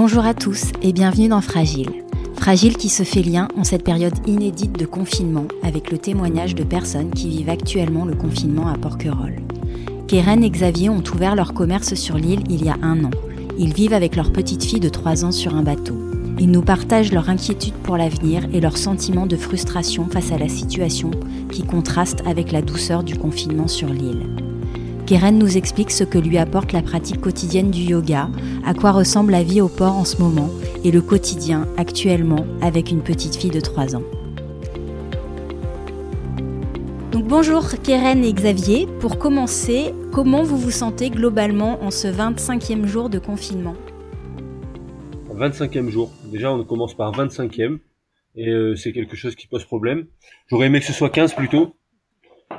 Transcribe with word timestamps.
Bonjour 0.00 0.24
à 0.24 0.32
tous 0.32 0.70
et 0.80 0.92
bienvenue 0.92 1.26
dans 1.26 1.40
Fragile. 1.40 2.04
Fragile 2.36 2.76
qui 2.76 2.88
se 2.88 3.02
fait 3.02 3.24
lien 3.24 3.48
en 3.56 3.64
cette 3.64 3.82
période 3.82 4.14
inédite 4.28 4.78
de 4.78 4.86
confinement 4.86 5.48
avec 5.64 5.90
le 5.90 5.98
témoignage 5.98 6.54
de 6.54 6.62
personnes 6.62 7.10
qui 7.10 7.28
vivent 7.28 7.48
actuellement 7.48 8.04
le 8.04 8.14
confinement 8.14 8.68
à 8.68 8.78
Porquerolles. 8.78 9.42
Keren 10.06 10.44
et 10.44 10.50
Xavier 10.50 10.88
ont 10.88 11.02
ouvert 11.12 11.34
leur 11.34 11.52
commerce 11.52 11.94
sur 11.94 12.16
l'île 12.16 12.44
il 12.48 12.64
y 12.64 12.68
a 12.68 12.76
un 12.80 13.06
an. 13.06 13.10
Ils 13.58 13.74
vivent 13.74 13.92
avec 13.92 14.14
leur 14.14 14.30
petite 14.30 14.62
fille 14.62 14.78
de 14.78 14.88
3 14.88 15.24
ans 15.24 15.32
sur 15.32 15.56
un 15.56 15.64
bateau. 15.64 15.98
Ils 16.38 16.52
nous 16.52 16.62
partagent 16.62 17.10
leur 17.10 17.28
inquiétude 17.28 17.74
pour 17.82 17.96
l'avenir 17.96 18.44
et 18.52 18.60
leur 18.60 18.78
sentiment 18.78 19.26
de 19.26 19.36
frustration 19.36 20.06
face 20.08 20.30
à 20.30 20.38
la 20.38 20.48
situation 20.48 21.10
qui 21.50 21.64
contraste 21.64 22.22
avec 22.24 22.52
la 22.52 22.62
douceur 22.62 23.02
du 23.02 23.16
confinement 23.16 23.66
sur 23.66 23.88
l'île. 23.88 24.47
Keren 25.08 25.38
nous 25.38 25.56
explique 25.56 25.90
ce 25.90 26.04
que 26.04 26.18
lui 26.18 26.36
apporte 26.36 26.72
la 26.72 26.82
pratique 26.82 27.22
quotidienne 27.22 27.70
du 27.70 27.80
yoga, 27.80 28.28
à 28.66 28.74
quoi 28.74 28.92
ressemble 28.92 29.32
la 29.32 29.42
vie 29.42 29.62
au 29.62 29.68
port 29.70 29.96
en 29.96 30.04
ce 30.04 30.18
moment 30.18 30.50
et 30.84 30.90
le 30.90 31.00
quotidien 31.00 31.66
actuellement 31.78 32.44
avec 32.60 32.90
une 32.90 33.00
petite 33.00 33.34
fille 33.34 33.50
de 33.50 33.60
3 33.60 33.96
ans. 33.96 34.02
Donc 37.10 37.26
bonjour 37.26 37.70
Keren 37.82 38.22
et 38.22 38.34
Xavier. 38.34 38.86
Pour 39.00 39.18
commencer, 39.18 39.94
comment 40.12 40.42
vous 40.42 40.58
vous 40.58 40.70
sentez 40.70 41.08
globalement 41.08 41.82
en 41.82 41.90
ce 41.90 42.08
25e 42.08 42.84
jour 42.84 43.08
de 43.08 43.18
confinement? 43.18 43.76
25e 45.34 45.88
jour. 45.88 46.12
Déjà, 46.30 46.52
on 46.52 46.62
commence 46.64 46.92
par 46.92 47.12
25e 47.12 47.78
et 48.36 48.50
euh, 48.50 48.76
c'est 48.76 48.92
quelque 48.92 49.16
chose 49.16 49.34
qui 49.36 49.46
pose 49.46 49.64
problème. 49.64 50.04
J'aurais 50.48 50.66
aimé 50.66 50.80
que 50.80 50.86
ce 50.86 50.92
soit 50.92 51.08
15 51.08 51.32
plutôt, 51.32 51.77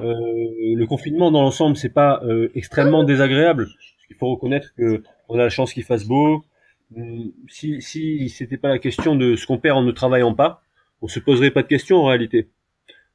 euh, 0.01 0.75
le 0.75 0.85
confinement 0.85 1.31
dans 1.31 1.41
l'ensemble, 1.41 1.75
c'est 1.77 1.93
pas 1.93 2.21
euh, 2.23 2.49
extrêmement 2.55 3.03
désagréable. 3.03 3.67
Il 4.09 4.15
faut 4.15 4.29
reconnaître 4.29 4.73
que 4.75 5.03
on 5.27 5.35
a 5.35 5.43
la 5.43 5.49
chance 5.49 5.73
qu'il 5.73 5.83
fasse 5.83 6.05
beau. 6.05 6.43
Hum, 6.95 7.31
si 7.47 7.81
si 7.81 8.29
c'était 8.29 8.57
pas 8.57 8.69
la 8.69 8.79
question 8.79 9.15
de 9.15 9.35
ce 9.35 9.45
qu'on 9.45 9.57
perd 9.57 9.77
en 9.77 9.83
ne 9.83 9.91
travaillant 9.91 10.33
pas, 10.33 10.61
on 11.01 11.07
se 11.07 11.19
poserait 11.19 11.51
pas 11.51 11.63
de 11.63 11.67
questions 11.67 11.97
en 11.97 12.05
réalité. 12.05 12.49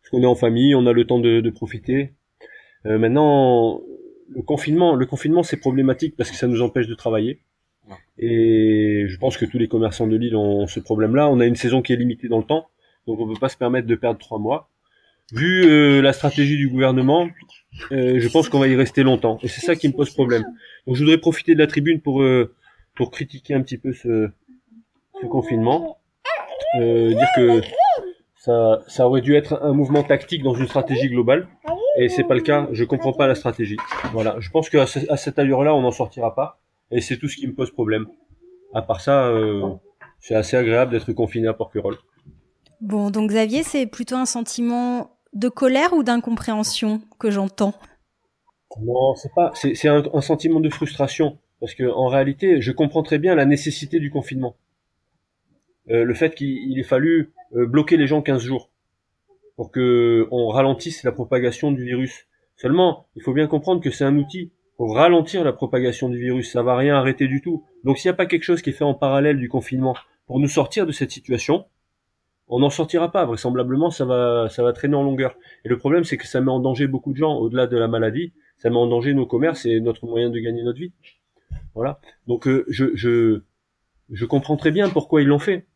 Parce 0.00 0.10
qu'on 0.10 0.22
est 0.22 0.26
en 0.26 0.34
famille, 0.34 0.74
on 0.74 0.86
a 0.86 0.92
le 0.92 1.06
temps 1.06 1.18
de, 1.18 1.40
de 1.40 1.50
profiter. 1.50 2.12
Euh, 2.86 2.98
maintenant, 2.98 3.80
le 4.28 4.42
confinement, 4.42 4.94
le 4.94 5.06
confinement, 5.06 5.42
c'est 5.42 5.56
problématique 5.56 6.16
parce 6.16 6.30
que 6.30 6.36
ça 6.36 6.46
nous 6.46 6.62
empêche 6.62 6.86
de 6.86 6.94
travailler. 6.94 7.40
Et 8.18 9.04
je 9.08 9.18
pense 9.18 9.36
que 9.36 9.44
tous 9.44 9.58
les 9.58 9.68
commerçants 9.68 10.06
de 10.06 10.16
l'île 10.16 10.36
ont 10.36 10.66
ce 10.66 10.80
problème-là. 10.80 11.28
On 11.28 11.40
a 11.40 11.46
une 11.46 11.56
saison 11.56 11.82
qui 11.82 11.92
est 11.92 11.96
limitée 11.96 12.28
dans 12.28 12.38
le 12.38 12.44
temps, 12.44 12.68
donc 13.06 13.20
on 13.20 13.26
peut 13.26 13.38
pas 13.38 13.50
se 13.50 13.58
permettre 13.58 13.86
de 13.86 13.94
perdre 13.94 14.18
trois 14.18 14.38
mois 14.38 14.70
vu 15.32 15.64
euh, 15.64 16.02
la 16.02 16.12
stratégie 16.12 16.56
du 16.56 16.68
gouvernement, 16.68 17.28
euh, 17.92 18.18
je 18.18 18.28
pense 18.28 18.48
qu'on 18.48 18.58
va 18.58 18.68
y 18.68 18.76
rester 18.76 19.02
longtemps. 19.02 19.38
Et 19.42 19.48
c'est 19.48 19.60
ça 19.60 19.76
qui 19.76 19.88
me 19.88 19.92
pose 19.92 20.10
problème. 20.10 20.44
Donc 20.86 20.96
je 20.96 21.02
voudrais 21.02 21.18
profiter 21.18 21.54
de 21.54 21.58
la 21.58 21.66
tribune 21.66 22.00
pour 22.00 22.22
euh, 22.22 22.54
pour 22.94 23.10
critiquer 23.10 23.54
un 23.54 23.62
petit 23.62 23.78
peu 23.78 23.92
ce, 23.92 24.28
ce 25.20 25.26
confinement, 25.26 25.98
dire 26.78 27.28
que 27.36 27.60
ça 28.36 28.80
ça 28.86 29.08
aurait 29.08 29.22
dû 29.22 29.34
être 29.34 29.60
un 29.62 29.72
mouvement 29.72 30.04
tactique 30.04 30.42
dans 30.42 30.54
une 30.54 30.68
stratégie 30.68 31.08
globale. 31.08 31.48
Et 31.96 32.08
c'est 32.08 32.24
pas 32.24 32.34
le 32.34 32.40
cas. 32.40 32.68
Je 32.72 32.84
comprends 32.84 33.12
pas 33.12 33.26
la 33.26 33.36
stratégie. 33.36 33.76
Voilà. 34.12 34.36
Je 34.40 34.50
pense 34.50 34.68
qu'à 34.68 34.82
à 34.82 35.16
cette 35.16 35.38
allure-là, 35.38 35.74
on 35.74 35.82
n'en 35.82 35.92
sortira 35.92 36.34
pas. 36.34 36.60
Et 36.90 37.00
c'est 37.00 37.16
tout 37.16 37.28
ce 37.28 37.36
qui 37.36 37.46
me 37.46 37.54
pose 37.54 37.70
problème. 37.70 38.06
À 38.74 38.82
part 38.82 39.00
ça, 39.00 39.32
c'est 40.18 40.34
assez 40.34 40.56
agréable 40.56 40.90
d'être 40.90 41.12
confiné 41.12 41.46
à 41.46 41.54
Porquerolles. 41.54 41.98
Bon, 42.80 43.10
donc 43.10 43.30
Xavier, 43.30 43.62
c'est 43.62 43.86
plutôt 43.86 44.16
un 44.16 44.26
sentiment 44.26 45.13
de 45.34 45.48
colère 45.48 45.92
ou 45.92 46.02
d'incompréhension 46.02 47.02
que 47.18 47.30
j'entends 47.30 47.74
Non, 48.80 49.14
c'est 49.16 49.32
pas. 49.34 49.52
C'est 49.54 49.88
un, 49.88 50.20
sentiment 50.20 50.60
de 50.60 50.70
frustration 50.70 51.38
parce 51.60 51.74
que 51.74 51.84
en 51.84 52.06
réalité, 52.06 52.60
je 52.60 52.72
comprends 52.72 53.02
très 53.02 53.18
bien 53.18 53.34
la 53.34 53.44
nécessité 53.44 54.00
du 54.00 54.10
confinement. 54.10 54.56
Euh, 55.90 56.04
le 56.04 56.14
fait 56.14 56.34
qu'il 56.34 56.78
ait 56.78 56.84
fallu 56.84 57.32
euh, 57.54 57.66
bloquer 57.66 57.96
les 57.96 58.06
gens 58.06 58.22
15 58.22 58.42
jours 58.42 58.70
pour 59.56 59.70
que 59.70 60.26
on 60.30 60.48
ralentisse 60.48 61.02
la 61.04 61.12
propagation 61.12 61.72
du 61.72 61.84
virus. 61.84 62.26
Seulement, 62.56 63.06
il 63.16 63.22
faut 63.22 63.32
bien 63.32 63.46
comprendre 63.46 63.82
que 63.82 63.90
c'est 63.90 64.04
un 64.04 64.16
outil 64.16 64.52
pour 64.76 64.96
ralentir 64.96 65.44
la 65.44 65.52
propagation 65.52 66.08
du 66.08 66.18
virus. 66.18 66.52
Ça 66.52 66.62
va 66.62 66.76
rien 66.76 66.96
arrêter 66.96 67.28
du 67.28 67.40
tout. 67.40 67.64
Donc, 67.84 67.98
s'il 67.98 68.08
n'y 68.08 68.14
a 68.14 68.16
pas 68.16 68.26
quelque 68.26 68.42
chose 68.42 68.62
qui 68.62 68.70
est 68.70 68.74
fait 68.74 68.84
en 68.84 68.94
parallèle 68.94 69.38
du 69.38 69.48
confinement 69.48 69.94
pour 70.26 70.40
nous 70.40 70.48
sortir 70.48 70.86
de 70.86 70.92
cette 70.92 71.10
situation, 71.10 71.66
on 72.48 72.58
n'en 72.60 72.70
sortira 72.70 73.10
pas. 73.10 73.24
Vraisemblablement, 73.24 73.90
ça 73.90 74.04
va, 74.04 74.48
ça 74.50 74.62
va 74.62 74.72
traîner 74.72 74.96
en 74.96 75.02
longueur. 75.02 75.36
Et 75.64 75.68
le 75.68 75.78
problème, 75.78 76.04
c'est 76.04 76.16
que 76.16 76.26
ça 76.26 76.40
met 76.40 76.50
en 76.50 76.60
danger 76.60 76.86
beaucoup 76.86 77.12
de 77.12 77.16
gens 77.16 77.34
au-delà 77.36 77.66
de 77.66 77.76
la 77.76 77.88
maladie. 77.88 78.32
Ça 78.58 78.70
met 78.70 78.76
en 78.76 78.86
danger 78.86 79.14
nos 79.14 79.26
commerces 79.26 79.66
et 79.66 79.80
notre 79.80 80.06
moyen 80.06 80.30
de 80.30 80.38
gagner 80.38 80.62
notre 80.62 80.78
vie. 80.78 80.92
Voilà. 81.74 82.00
Donc, 82.26 82.46
euh, 82.46 82.64
je, 82.68 82.94
je, 82.94 83.42
je 84.10 84.24
comprends 84.26 84.56
très 84.56 84.70
bien 84.70 84.88
pourquoi 84.88 85.22
ils 85.22 85.28
l'ont 85.28 85.38
fait. 85.38 85.66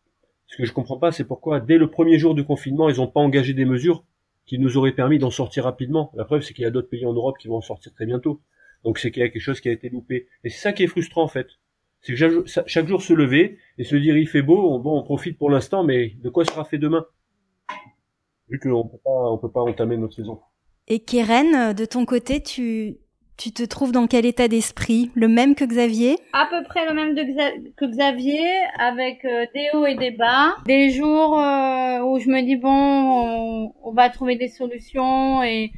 Ce 0.46 0.56
que 0.56 0.64
je 0.64 0.72
comprends 0.72 0.98
pas, 0.98 1.12
c'est 1.12 1.24
pourquoi 1.24 1.60
dès 1.60 1.76
le 1.76 1.90
premier 1.90 2.18
jour 2.18 2.34
du 2.34 2.44
confinement, 2.44 2.88
ils 2.88 2.96
n'ont 2.96 3.06
pas 3.06 3.20
engagé 3.20 3.52
des 3.52 3.66
mesures 3.66 4.04
qui 4.46 4.58
nous 4.58 4.78
auraient 4.78 4.92
permis 4.92 5.18
d'en 5.18 5.30
sortir 5.30 5.64
rapidement. 5.64 6.10
La 6.14 6.24
preuve, 6.24 6.40
c'est 6.40 6.54
qu'il 6.54 6.64
y 6.64 6.66
a 6.66 6.70
d'autres 6.70 6.88
pays 6.88 7.04
en 7.04 7.12
Europe 7.12 7.36
qui 7.38 7.48
vont 7.48 7.56
en 7.56 7.60
sortir 7.60 7.92
très 7.92 8.06
bientôt. 8.06 8.40
Donc, 8.84 8.98
c'est 8.98 9.10
qu'il 9.10 9.20
y 9.20 9.26
a 9.26 9.28
quelque 9.28 9.42
chose 9.42 9.60
qui 9.60 9.68
a 9.68 9.72
été 9.72 9.90
loupé. 9.90 10.28
Et 10.44 10.48
c'est 10.48 10.60
ça 10.60 10.72
qui 10.72 10.84
est 10.84 10.86
frustrant, 10.86 11.22
en 11.22 11.28
fait. 11.28 11.48
C'est 12.00 12.14
que 12.14 12.44
chaque 12.66 12.86
jour 12.86 13.02
se 13.02 13.12
lever 13.12 13.58
et 13.76 13.84
se 13.84 13.96
dire 13.96 14.16
il 14.16 14.28
fait 14.28 14.42
beau, 14.42 14.72
on, 14.72 14.78
bon, 14.78 14.98
on 14.98 15.02
profite 15.02 15.36
pour 15.36 15.50
l'instant, 15.50 15.84
mais 15.84 16.14
de 16.22 16.28
quoi 16.30 16.44
sera 16.44 16.64
fait 16.64 16.78
demain? 16.78 17.04
Vu 18.48 18.58
qu'on 18.58 18.86
peut 18.88 18.98
pas, 19.04 19.10
on 19.10 19.38
peut 19.38 19.50
pas 19.50 19.60
entamer 19.60 19.96
notre 19.96 20.14
saison. 20.14 20.40
Et 20.86 21.00
Keren, 21.00 21.74
de 21.74 21.84
ton 21.84 22.06
côté, 22.06 22.42
tu, 22.42 22.96
tu 23.38 23.52
te 23.52 23.62
trouves 23.62 23.92
dans 23.92 24.06
quel 24.06 24.26
état 24.26 24.48
d'esprit? 24.48 25.10
Le 25.14 25.28
même 25.28 25.54
que 25.54 25.64
Xavier? 25.64 26.16
À 26.32 26.46
peu 26.50 26.62
près 26.64 26.86
le 26.86 26.92
même 26.92 27.14
de 27.14 27.22
que 27.76 27.84
Xavier, 27.84 28.48
avec 28.78 29.24
euh, 29.24 29.46
des 29.54 29.68
hauts 29.74 29.86
et 29.86 29.94
des 29.94 30.10
bas. 30.10 30.56
Des 30.66 30.90
jours 30.90 31.38
euh, 31.38 32.00
où 32.00 32.18
je 32.18 32.28
me 32.28 32.42
dis 32.42 32.56
bon, 32.56 32.70
on, 32.70 33.72
on, 33.82 33.92
va 33.92 34.10
trouver 34.10 34.36
des 34.36 34.48
solutions 34.48 35.42
et 35.44 35.70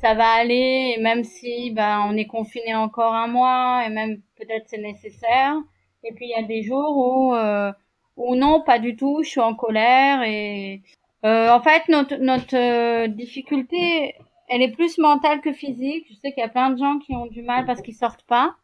ça 0.00 0.14
va 0.14 0.28
aller, 0.28 0.94
et 0.96 1.00
même 1.00 1.24
si 1.24 1.70
ben 1.70 2.06
on 2.08 2.16
est 2.16 2.26
confiné 2.26 2.74
encore 2.74 3.14
un 3.14 3.28
mois, 3.28 3.82
et 3.86 3.90
même 3.90 4.20
peut-être 4.36 4.68
c'est 4.68 4.78
nécessaire. 4.78 5.56
Et 6.04 6.12
puis 6.12 6.26
il 6.26 6.30
y 6.30 6.44
a 6.44 6.46
des 6.46 6.62
jours 6.62 6.96
où 6.96 7.34
euh, 7.34 7.72
où 8.16 8.36
non, 8.36 8.62
pas 8.62 8.78
du 8.78 8.96
tout, 8.96 9.22
je 9.22 9.28
suis 9.30 9.40
en 9.40 9.54
colère 9.54 10.22
et 10.22 10.82
euh, 11.24 11.50
en 11.50 11.60
fait 11.60 11.88
notre 11.88 12.16
notre 12.16 12.56
euh, 12.56 13.08
difficulté, 13.08 14.14
elle 14.48 14.62
est 14.62 14.72
plus 14.72 14.98
mentale 14.98 15.40
que 15.40 15.52
physique. 15.52 16.06
Je 16.10 16.14
sais 16.14 16.32
qu'il 16.32 16.42
y 16.42 16.46
a 16.46 16.48
plein 16.48 16.70
de 16.70 16.78
gens 16.78 16.98
qui 16.98 17.14
ont 17.14 17.26
du 17.26 17.42
mal 17.42 17.64
parce 17.66 17.82
qu'ils 17.82 17.94
sortent 17.94 18.24
pas. 18.24 18.54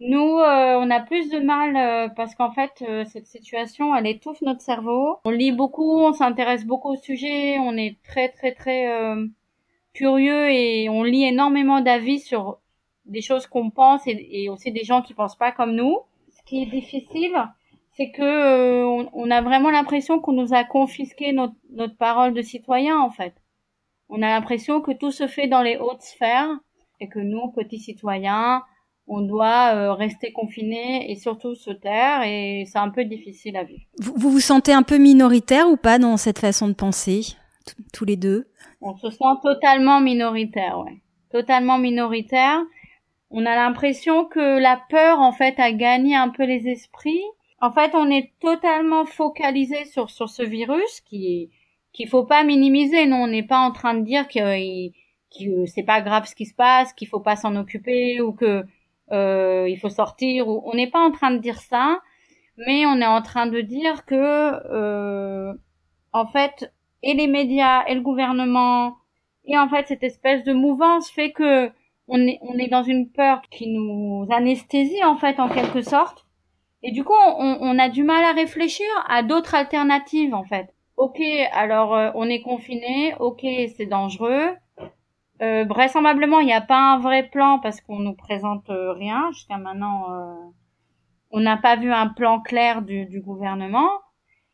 Nous, 0.00 0.38
euh, 0.38 0.76
on 0.78 0.90
a 0.90 1.00
plus 1.00 1.30
de 1.30 1.38
mal 1.38 1.76
euh, 1.76 2.08
parce 2.08 2.34
qu'en 2.34 2.50
fait, 2.52 2.84
cette 3.06 3.26
situation, 3.26 3.94
elle 3.94 4.06
étouffe 4.06 4.40
notre 4.42 4.60
cerveau. 4.62 5.18
On 5.24 5.30
lit 5.30 5.52
beaucoup, 5.52 6.00
on 6.00 6.12
s'intéresse 6.12 6.64
beaucoup 6.66 6.92
au 6.92 6.96
sujet, 6.96 7.58
on 7.60 7.76
est 7.76 7.96
très 8.02 8.28
très 8.30 8.52
très 8.52 8.86
curieux 9.92 10.50
et 10.50 10.88
on 10.88 11.02
lit 11.02 11.24
énormément 11.24 11.80
d'avis 11.80 12.20
sur 12.20 12.60
des 13.06 13.22
choses 13.22 13.46
qu'on 13.46 13.70
pense 13.70 14.02
et, 14.06 14.48
aussi 14.48 14.72
des 14.72 14.84
gens 14.84 15.02
qui 15.02 15.14
pensent 15.14 15.36
pas 15.36 15.52
comme 15.52 15.74
nous. 15.74 15.98
Ce 16.30 16.42
qui 16.44 16.62
est 16.62 16.66
difficile, 16.66 17.34
c'est 17.96 18.10
que 18.10 18.22
euh, 18.22 19.04
on, 19.12 19.30
a 19.30 19.42
vraiment 19.42 19.70
l'impression 19.70 20.20
qu'on 20.20 20.32
nous 20.32 20.54
a 20.54 20.64
confisqué 20.64 21.32
notre, 21.32 21.96
parole 21.98 22.34
de 22.34 22.42
citoyen 22.42 22.98
en 22.98 23.10
fait. 23.10 23.34
On 24.08 24.22
a 24.22 24.28
l'impression 24.28 24.80
que 24.80 24.92
tout 24.92 25.10
se 25.10 25.26
fait 25.26 25.48
dans 25.48 25.62
les 25.62 25.76
hautes 25.76 26.02
sphères 26.02 26.50
et 27.00 27.08
que 27.08 27.18
nous, 27.18 27.48
petits 27.52 27.78
citoyens, 27.78 28.62
on 29.06 29.22
doit 29.22 29.74
euh, 29.74 29.92
rester 29.92 30.32
confinés 30.32 31.10
et 31.10 31.16
surtout 31.16 31.54
se 31.54 31.70
taire 31.70 32.22
et 32.22 32.64
c'est 32.66 32.78
un 32.78 32.90
peu 32.90 33.04
difficile 33.04 33.56
à 33.56 33.64
vivre. 33.64 33.82
Vous 33.98 34.30
vous 34.30 34.40
sentez 34.40 34.72
un 34.72 34.82
peu 34.82 34.98
minoritaire 34.98 35.68
ou 35.68 35.76
pas 35.76 35.98
dans 35.98 36.16
cette 36.16 36.38
façon 36.38 36.68
de 36.68 36.74
penser, 36.74 37.34
tous 37.92 38.04
les 38.04 38.16
deux? 38.16 38.46
On 38.80 38.96
se 38.96 39.10
sent 39.10 39.34
totalement 39.42 40.00
minoritaire, 40.00 40.78
ouais. 40.80 41.02
Totalement 41.30 41.78
minoritaire 41.78 42.62
on 43.30 43.46
a 43.46 43.54
l'impression 43.54 44.24
que 44.24 44.58
la 44.58 44.80
peur 44.88 45.20
en 45.20 45.32
fait 45.32 45.58
a 45.58 45.72
gagné 45.72 46.16
un 46.16 46.28
peu 46.28 46.44
les 46.44 46.68
esprits. 46.68 47.22
En 47.60 47.70
fait, 47.70 47.94
on 47.94 48.10
est 48.10 48.32
totalement 48.40 49.04
focalisé 49.06 49.84
sur 49.84 50.10
sur 50.10 50.28
ce 50.28 50.42
virus 50.42 51.00
qui 51.02 51.50
qu'il 51.92 52.08
faut 52.08 52.24
pas 52.24 52.44
minimiser. 52.44 53.06
Non, 53.06 53.24
on 53.24 53.26
n'est 53.28 53.44
pas 53.44 53.58
en 53.60 53.72
train 53.72 53.94
de 53.94 54.04
dire 54.04 54.28
que, 54.28 54.88
que 55.38 55.66
c'est 55.66 55.82
pas 55.84 56.00
grave 56.02 56.26
ce 56.26 56.34
qui 56.34 56.46
se 56.46 56.54
passe, 56.54 56.92
qu'il 56.92 57.08
faut 57.08 57.20
pas 57.20 57.36
s'en 57.36 57.56
occuper 57.56 58.20
ou 58.20 58.32
que 58.32 58.64
euh, 59.12 59.68
il 59.68 59.78
faut 59.78 59.90
sortir. 59.90 60.48
Ou, 60.48 60.62
on 60.66 60.74
n'est 60.74 60.90
pas 60.90 61.00
en 61.00 61.10
train 61.12 61.30
de 61.32 61.38
dire 61.38 61.60
ça, 61.60 62.00
mais 62.56 62.86
on 62.86 63.00
est 63.00 63.06
en 63.06 63.22
train 63.22 63.46
de 63.46 63.60
dire 63.60 64.04
que 64.06 64.14
euh, 64.16 65.52
en 66.12 66.26
fait 66.26 66.72
et 67.02 67.14
les 67.14 67.26
médias 67.26 67.84
et 67.86 67.94
le 67.94 68.00
gouvernement 68.00 68.96
et 69.44 69.58
en 69.58 69.68
fait 69.68 69.88
cette 69.88 70.02
espèce 70.02 70.44
de 70.44 70.52
mouvance 70.52 71.10
fait 71.10 71.32
que 71.32 71.70
on 72.08 72.18
est, 72.26 72.38
on 72.42 72.58
est 72.58 72.68
dans 72.68 72.82
une 72.82 73.10
peur 73.10 73.40
qui 73.50 73.68
nous 73.68 74.26
anesthésie 74.30 75.04
en 75.04 75.16
fait 75.16 75.38
en 75.38 75.48
quelque 75.48 75.80
sorte. 75.80 76.26
Et 76.82 76.90
du 76.90 77.04
coup, 77.04 77.14
on, 77.14 77.58
on 77.60 77.78
a 77.78 77.88
du 77.88 78.02
mal 78.02 78.24
à 78.24 78.32
réfléchir 78.32 78.86
à 79.08 79.22
d'autres 79.22 79.54
alternatives 79.54 80.34
en 80.34 80.44
fait. 80.44 80.74
Ok, 81.00 81.18
alors 81.52 81.94
euh, 81.94 82.10
on 82.14 82.28
est 82.28 82.42
confiné, 82.42 83.14
ok, 83.20 83.40
c'est 83.74 83.86
dangereux. 83.86 84.50
Euh, 85.40 85.64
vraisemblablement, 85.64 86.40
il 86.40 86.46
n'y 86.46 86.52
a 86.52 86.60
pas 86.60 86.78
un 86.78 86.98
vrai 86.98 87.22
plan 87.30 87.58
parce 87.58 87.80
qu'on 87.80 88.00
nous 88.00 88.14
présente 88.14 88.68
euh, 88.68 88.92
rien 88.92 89.30
jusqu'à 89.32 89.56
maintenant. 89.56 90.52
on 91.30 91.40
n'a 91.40 91.56
pas 91.56 91.76
vu 91.76 91.90
un 91.90 92.08
plan 92.08 92.40
clair 92.40 92.82
du, 92.82 93.06
du, 93.06 93.22
gouvernement. 93.22 93.88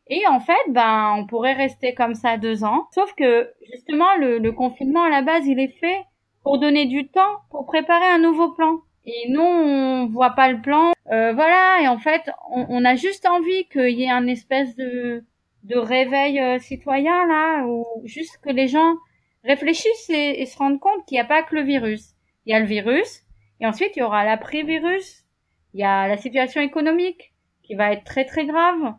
Et 0.09 0.25
en 0.27 0.39
fait, 0.39 0.53
ben, 0.69 1.15
on 1.17 1.25
pourrait 1.25 1.53
rester 1.53 1.93
comme 1.93 2.15
ça 2.15 2.37
deux 2.37 2.63
ans. 2.63 2.87
Sauf 2.91 3.13
que 3.15 3.51
justement, 3.71 4.15
le, 4.19 4.39
le 4.39 4.51
confinement 4.51 5.03
à 5.03 5.09
la 5.09 5.21
base, 5.21 5.45
il 5.47 5.59
est 5.59 5.77
fait 5.79 6.03
pour 6.43 6.59
donner 6.59 6.85
du 6.85 7.07
temps 7.09 7.41
pour 7.49 7.65
préparer 7.65 8.05
un 8.05 8.19
nouveau 8.19 8.51
plan. 8.51 8.79
Et 9.05 9.29
nous, 9.29 9.41
on 9.41 10.07
voit 10.07 10.31
pas 10.31 10.51
le 10.51 10.61
plan. 10.61 10.91
Euh, 11.11 11.33
voilà. 11.33 11.81
Et 11.81 11.87
en 11.87 11.97
fait, 11.97 12.29
on, 12.51 12.65
on 12.69 12.85
a 12.85 12.95
juste 12.95 13.25
envie 13.25 13.67
qu'il 13.69 13.99
y 13.99 14.03
ait 14.03 14.09
un 14.09 14.27
espèce 14.27 14.75
de 14.75 15.23
de 15.67 15.77
réveil 15.77 16.39
euh, 16.39 16.59
citoyen 16.59 17.27
là, 17.27 17.65
ou 17.65 17.85
juste 18.05 18.39
que 18.41 18.49
les 18.49 18.67
gens 18.67 18.95
réfléchissent 19.43 20.09
et, 20.09 20.45
se 20.45 20.57
rendent 20.57 20.79
compte 20.79 21.05
qu'il 21.05 21.15
n'y 21.15 21.21
a 21.21 21.25
pas 21.25 21.43
que 21.43 21.55
le 21.55 21.61
virus. 21.61 22.13
Il 22.45 22.51
y 22.51 22.55
a 22.55 22.59
le 22.59 22.65
virus, 22.65 23.23
et 23.59 23.67
ensuite 23.67 23.95
il 23.95 23.99
y 23.99 24.03
aura 24.03 24.23
l'après-virus. 24.23 25.25
Il 25.73 25.81
y 25.81 25.83
a 25.83 26.07
la 26.07 26.17
situation 26.17 26.61
économique 26.61 27.33
qui 27.63 27.75
va 27.75 27.91
être 27.91 28.05
très 28.05 28.25
très 28.25 28.45
grave. 28.45 28.93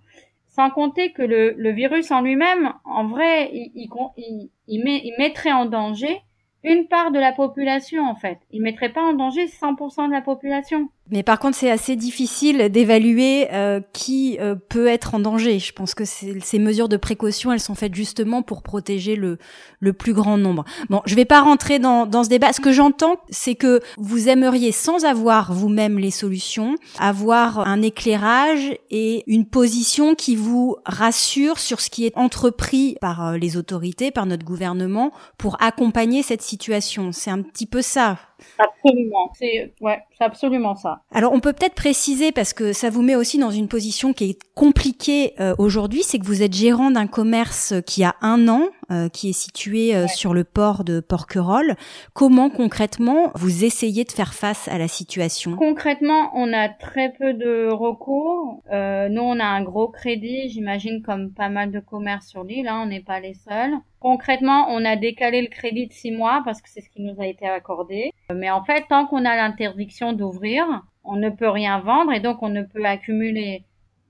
Sans 0.58 0.70
compter 0.70 1.12
que 1.12 1.22
le, 1.22 1.70
virus 1.70 2.10
en 2.10 2.20
lui-même, 2.20 2.72
en 2.84 3.06
vrai, 3.06 3.48
il 3.52 5.14
mettrait 5.16 5.52
en 5.52 5.66
danger 5.66 6.20
une 6.64 6.88
part 6.88 7.12
de 7.12 7.20
la 7.20 7.30
population 7.30 8.02
en 8.02 8.16
fait. 8.16 8.40
Il 8.50 8.62
mettrait 8.62 8.88
pas 8.88 9.02
en 9.02 9.12
danger 9.12 9.46
100% 9.46 10.08
de 10.08 10.12
la 10.12 10.20
population. 10.20 10.88
Mais 11.10 11.22
par 11.22 11.38
contre, 11.38 11.56
c'est 11.56 11.70
assez 11.70 11.96
difficile 11.96 12.68
d'évaluer 12.70 13.48
euh, 13.52 13.80
qui 13.92 14.38
euh, 14.40 14.54
peut 14.54 14.86
être 14.86 15.14
en 15.14 15.20
danger. 15.20 15.58
Je 15.58 15.72
pense 15.72 15.94
que 15.94 16.04
ces 16.04 16.58
mesures 16.58 16.88
de 16.88 16.96
précaution, 16.96 17.52
elles 17.52 17.60
sont 17.60 17.74
faites 17.74 17.94
justement 17.94 18.42
pour 18.42 18.62
protéger 18.62 19.16
le, 19.16 19.38
le 19.80 19.92
plus 19.92 20.12
grand 20.12 20.36
nombre. 20.36 20.64
Bon, 20.90 21.00
je 21.06 21.14
vais 21.14 21.24
pas 21.24 21.40
rentrer 21.40 21.78
dans, 21.78 22.06
dans 22.06 22.24
ce 22.24 22.28
débat. 22.28 22.52
Ce 22.52 22.60
que 22.60 22.72
j'entends, 22.72 23.16
c'est 23.30 23.54
que 23.54 23.80
vous 23.96 24.28
aimeriez, 24.28 24.72
sans 24.72 25.04
avoir 25.04 25.52
vous-même 25.52 25.98
les 25.98 26.10
solutions, 26.10 26.76
avoir 26.98 27.60
un 27.60 27.82
éclairage 27.82 28.76
et 28.90 29.24
une 29.26 29.46
position 29.46 30.14
qui 30.14 30.36
vous 30.36 30.76
rassure 30.84 31.58
sur 31.58 31.80
ce 31.80 31.90
qui 31.90 32.04
est 32.04 32.16
entrepris 32.16 32.96
par 33.00 33.26
euh, 33.26 33.36
les 33.36 33.56
autorités, 33.56 34.10
par 34.10 34.26
notre 34.26 34.44
gouvernement, 34.44 35.12
pour 35.38 35.56
accompagner 35.62 36.22
cette 36.22 36.42
situation. 36.42 37.12
C'est 37.12 37.30
un 37.30 37.42
petit 37.42 37.66
peu 37.66 37.82
ça. 37.82 38.18
Absolument. 38.58 39.30
C'est 39.34 39.74
ouais, 39.80 40.00
c'est 40.16 40.24
absolument 40.24 40.74
ça. 40.74 41.02
Alors 41.12 41.32
on 41.32 41.40
peut 41.40 41.52
peut-être 41.52 41.74
préciser 41.74 42.32
parce 42.32 42.52
que 42.52 42.72
ça 42.72 42.90
vous 42.90 43.02
met 43.02 43.16
aussi 43.16 43.38
dans 43.38 43.50
une 43.50 43.68
position 43.68 44.12
qui 44.12 44.30
est 44.30 44.38
compliquée 44.54 45.34
euh, 45.40 45.54
aujourd'hui, 45.58 46.02
c'est 46.02 46.18
que 46.18 46.26
vous 46.26 46.42
êtes 46.42 46.54
gérant 46.54 46.90
d'un 46.90 47.06
commerce 47.06 47.74
qui 47.86 48.04
a 48.04 48.14
un 48.20 48.48
an, 48.48 48.68
euh, 48.90 49.08
qui 49.08 49.30
est 49.30 49.32
situé 49.32 49.94
euh, 49.94 50.06
sur 50.06 50.34
le 50.34 50.44
port 50.44 50.84
de 50.84 51.00
Porquerolles. 51.00 51.76
Comment 52.14 52.50
concrètement 52.50 53.30
vous 53.34 53.64
essayez 53.64 54.04
de 54.04 54.12
faire 54.12 54.34
face 54.34 54.68
à 54.68 54.78
la 54.78 54.88
situation? 54.88 55.56
Concrètement, 55.56 56.30
on 56.34 56.52
a 56.52 56.68
très 56.68 57.12
peu 57.18 57.34
de 57.34 57.68
recours. 57.70 58.62
nous, 58.70 59.22
on 59.22 59.40
a 59.40 59.44
un 59.44 59.62
gros 59.62 59.88
crédit, 59.88 60.48
j'imagine 60.48 61.02
comme 61.02 61.32
pas 61.32 61.48
mal 61.48 61.70
de 61.70 61.80
commerces 61.80 62.28
sur 62.28 62.44
l'île. 62.44 62.68
Hein, 62.68 62.82
on 62.84 62.86
n'est 62.86 63.02
pas 63.02 63.20
les 63.20 63.34
seuls. 63.34 63.74
Concrètement, 64.00 64.66
on 64.68 64.84
a 64.84 64.96
décalé 64.96 65.42
le 65.42 65.48
crédit 65.48 65.88
de 65.88 65.92
six 65.92 66.12
mois 66.12 66.42
parce 66.44 66.62
que 66.62 66.68
c'est 66.68 66.80
ce 66.80 66.90
qui 66.90 67.02
nous 67.02 67.20
a 67.20 67.26
été 67.26 67.46
accordé. 67.46 68.12
Mais 68.32 68.50
en 68.50 68.62
fait, 68.64 68.84
tant 68.88 69.06
qu'on 69.06 69.24
a 69.24 69.36
l'interdiction 69.36 70.12
d'ouvrir, 70.12 70.64
on 71.04 71.16
ne 71.16 71.30
peut 71.30 71.48
rien 71.48 71.80
vendre 71.80 72.12
et 72.12 72.20
donc 72.20 72.42
on 72.42 72.48
ne 72.48 72.62
peut 72.62 72.84
accumuler 72.84 73.64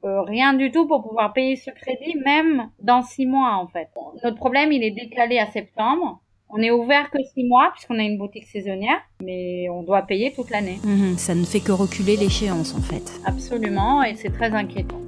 euh, 0.05 0.23
rien 0.23 0.55
du 0.55 0.71
tout 0.71 0.87
pour 0.87 1.03
pouvoir 1.03 1.33
payer 1.33 1.57
ce 1.57 1.71
crédit, 1.71 2.17
même 2.25 2.71
dans 2.81 3.03
six 3.03 3.27
mois 3.27 3.57
en 3.57 3.67
fait. 3.67 3.89
Notre 4.23 4.37
problème, 4.37 4.73
il 4.73 4.85
est 4.85 4.91
décalé 4.91 5.39
à 5.39 5.51
septembre. 5.51 6.21
On 6.51 6.59
est 6.59 6.71
ouvert 6.71 7.11
que 7.11 7.19
six 7.35 7.45
mois 7.45 7.71
puisqu'on 7.73 7.99
a 7.99 8.03
une 8.03 8.17
boutique 8.17 8.47
saisonnière, 8.47 9.01
mais 9.23 9.69
on 9.71 9.83
doit 9.83 10.03
payer 10.03 10.33
toute 10.33 10.51
l'année. 10.51 10.79
Mhm, 10.85 11.19
ça 11.19 11.35
ne 11.35 11.45
fait 11.45 11.61
que 11.61 11.73
reculer 11.73 12.17
l'échéance 12.17 12.75
en 12.75 12.81
fait. 12.81 13.21
Absolument, 13.27 14.03
et 14.03 14.15
c'est 14.15 14.31
très 14.31 14.53
inquiétant. 14.53 15.01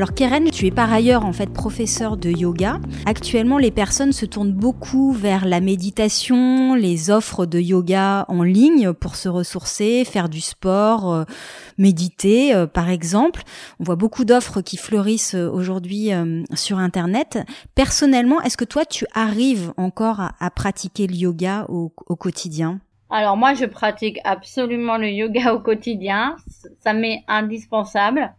Alors 0.00 0.14
Keren, 0.14 0.50
tu 0.50 0.66
es 0.66 0.70
par 0.70 0.90
ailleurs 0.90 1.26
en 1.26 1.34
fait 1.34 1.52
professeur 1.52 2.16
de 2.16 2.30
yoga. 2.30 2.80
Actuellement, 3.04 3.58
les 3.58 3.70
personnes 3.70 4.12
se 4.12 4.24
tournent 4.24 4.50
beaucoup 4.50 5.12
vers 5.12 5.44
la 5.44 5.60
méditation, 5.60 6.74
les 6.74 7.10
offres 7.10 7.44
de 7.44 7.60
yoga 7.60 8.24
en 8.28 8.42
ligne 8.42 8.94
pour 8.94 9.14
se 9.14 9.28
ressourcer, 9.28 10.06
faire 10.06 10.30
du 10.30 10.40
sport, 10.40 11.12
euh, 11.12 11.24
méditer 11.76 12.54
euh, 12.54 12.66
par 12.66 12.88
exemple. 12.88 13.42
On 13.78 13.84
voit 13.84 13.96
beaucoup 13.96 14.24
d'offres 14.24 14.62
qui 14.62 14.78
fleurissent 14.78 15.34
euh, 15.34 15.50
aujourd'hui 15.50 16.12
sur 16.54 16.78
internet. 16.78 17.38
Personnellement, 17.74 18.40
est-ce 18.40 18.56
que 18.56 18.64
toi 18.64 18.86
tu 18.86 19.04
arrives 19.12 19.74
encore 19.76 20.22
à, 20.40 20.50
pratiquer 20.50 21.08
le 21.08 21.14
yoga 21.14 21.66
au, 21.68 21.92
au 22.06 22.16
quotidien? 22.16 22.80
Alors 23.10 23.36
moi, 23.36 23.52
je 23.52 23.66
pratique 23.66 24.18
absolument 24.24 24.96
le 24.96 25.10
yoga 25.10 25.52
au 25.52 25.58
quotidien. 25.58 26.36
Ça 26.82 26.94
m'est 26.94 27.22
indispensable. 27.28 28.32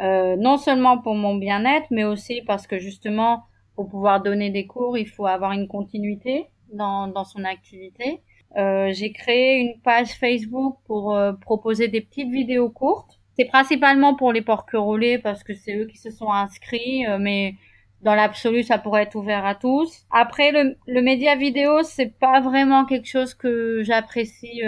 Euh, 0.00 0.36
non 0.36 0.58
seulement 0.58 0.98
pour 0.98 1.14
mon 1.14 1.36
bien-être, 1.36 1.86
mais 1.90 2.04
aussi 2.04 2.42
parce 2.42 2.66
que 2.66 2.78
justement, 2.78 3.44
pour 3.74 3.88
pouvoir 3.88 4.22
donner 4.22 4.50
des 4.50 4.66
cours, 4.66 4.98
il 4.98 5.08
faut 5.08 5.26
avoir 5.26 5.52
une 5.52 5.68
continuité 5.68 6.46
dans, 6.72 7.08
dans 7.08 7.24
son 7.24 7.44
activité. 7.44 8.22
Euh, 8.56 8.90
j'ai 8.92 9.12
créé 9.12 9.58
une 9.58 9.80
page 9.80 10.12
Facebook 10.12 10.78
pour 10.86 11.14
euh, 11.14 11.32
proposer 11.32 11.88
des 11.88 12.00
petites 12.00 12.30
vidéos 12.30 12.70
courtes. 12.70 13.20
C'est 13.36 13.44
principalement 13.44 14.14
pour 14.14 14.32
les 14.32 14.40
porquerolais 14.40 15.18
parce 15.18 15.44
que 15.44 15.54
c'est 15.54 15.76
eux 15.76 15.86
qui 15.86 15.98
se 15.98 16.10
sont 16.10 16.30
inscrits, 16.30 17.06
euh, 17.06 17.18
mais 17.18 17.54
dans 18.00 18.14
l'absolu, 18.14 18.62
ça 18.62 18.78
pourrait 18.78 19.02
être 19.02 19.14
ouvert 19.14 19.44
à 19.44 19.54
tous. 19.54 20.06
Après, 20.10 20.52
le, 20.52 20.76
le 20.86 21.02
média 21.02 21.36
vidéo, 21.36 21.82
c'est 21.82 22.18
pas 22.18 22.40
vraiment 22.40 22.86
quelque 22.86 23.08
chose 23.08 23.34
que 23.34 23.82
j'apprécie 23.82 24.62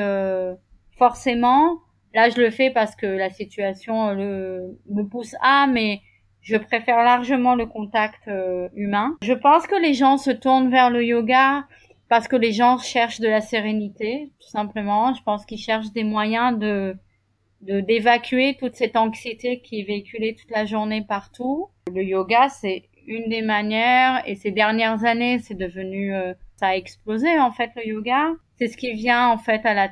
forcément. 0.99 1.79
Là, 2.15 2.31
je 2.31 2.41
le 2.41 2.51
fais 2.51 2.71
parce 2.71 2.97
que 2.97 3.07
la 3.07 3.31
situation 3.31 4.13
le, 4.13 4.79
me 4.91 5.03
pousse 5.03 5.35
à, 5.43 5.67
mais 5.67 6.01
je 6.41 6.57
préfère 6.57 7.03
largement 7.03 7.55
le 7.55 7.67
contact 7.67 8.29
euh, 8.29 8.69
humain. 8.75 9.17
Je 9.23 9.35
pense 9.35 9.67
que 9.67 9.81
les 9.81 9.95
gens 9.95 10.17
se 10.17 10.31
tournent 10.31 10.71
vers 10.71 10.91
le 10.91 11.05
yoga 11.05 11.67
parce 12.09 12.29
que 12.29 12.37
les 12.37 12.53
gens 12.53 12.79
cherchent 12.79 13.21
de 13.21 13.29
la 13.29 13.41
sérénité, 13.41 14.31
tout 14.41 14.49
simplement. 14.49 15.13
Je 15.13 15.23
pense 15.23 15.45
qu'ils 15.45 15.59
cherchent 15.59 15.93
des 15.93 16.05
moyens 16.05 16.59
de 16.59 16.97
de 17.61 17.81
d'évacuer 17.81 18.57
toute 18.59 18.77
cette 18.77 18.97
anxiété 18.97 19.61
qui 19.61 19.81
est 19.81 19.85
véhiculée 19.85 20.35
toute 20.35 20.51
la 20.51 20.65
journée 20.65 21.03
partout. 21.03 21.69
Le 21.93 22.03
yoga, 22.05 22.49
c'est 22.49 22.85
une 23.07 23.29
des 23.29 23.43
manières, 23.43 24.23
et 24.27 24.35
ces 24.35 24.51
dernières 24.51 25.05
années, 25.05 25.39
c'est 25.39 25.57
devenu, 25.57 26.15
euh, 26.15 26.35
ça 26.57 26.69
a 26.69 26.77
explosé 26.77 27.39
en 27.41 27.51
fait 27.51 27.71
le 27.77 27.87
yoga. 27.87 28.31
C'est 28.57 28.69
ce 28.69 28.77
qui 28.77 28.93
vient 28.93 29.29
en 29.29 29.39
fait 29.39 29.65
à 29.65 29.75
la 29.75 29.89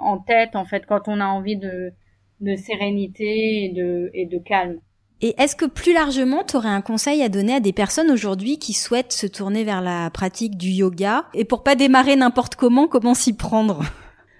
en 0.00 0.18
tête 0.18 0.56
en 0.56 0.64
fait 0.64 0.86
quand 0.86 1.08
on 1.08 1.20
a 1.20 1.26
envie 1.26 1.56
de, 1.56 1.92
de 2.40 2.56
sérénité 2.56 3.64
et 3.64 3.68
de, 3.70 4.10
et 4.14 4.26
de 4.26 4.38
calme. 4.38 4.78
Et 5.20 5.34
est-ce 5.38 5.56
que 5.56 5.64
plus 5.64 5.94
largement, 5.94 6.42
tu 6.44 6.56
aurais 6.56 6.68
un 6.68 6.82
conseil 6.82 7.22
à 7.22 7.28
donner 7.28 7.54
à 7.54 7.60
des 7.60 7.72
personnes 7.72 8.10
aujourd'hui 8.10 8.58
qui 8.58 8.72
souhaitent 8.72 9.12
se 9.12 9.26
tourner 9.26 9.64
vers 9.64 9.80
la 9.80 10.10
pratique 10.10 10.58
du 10.58 10.68
yoga? 10.68 11.24
Et 11.32 11.44
pour 11.44 11.62
pas 11.62 11.76
démarrer 11.76 12.16
n'importe 12.16 12.56
comment, 12.56 12.88
comment 12.88 13.14
s'y 13.14 13.34
prendre? 13.34 13.84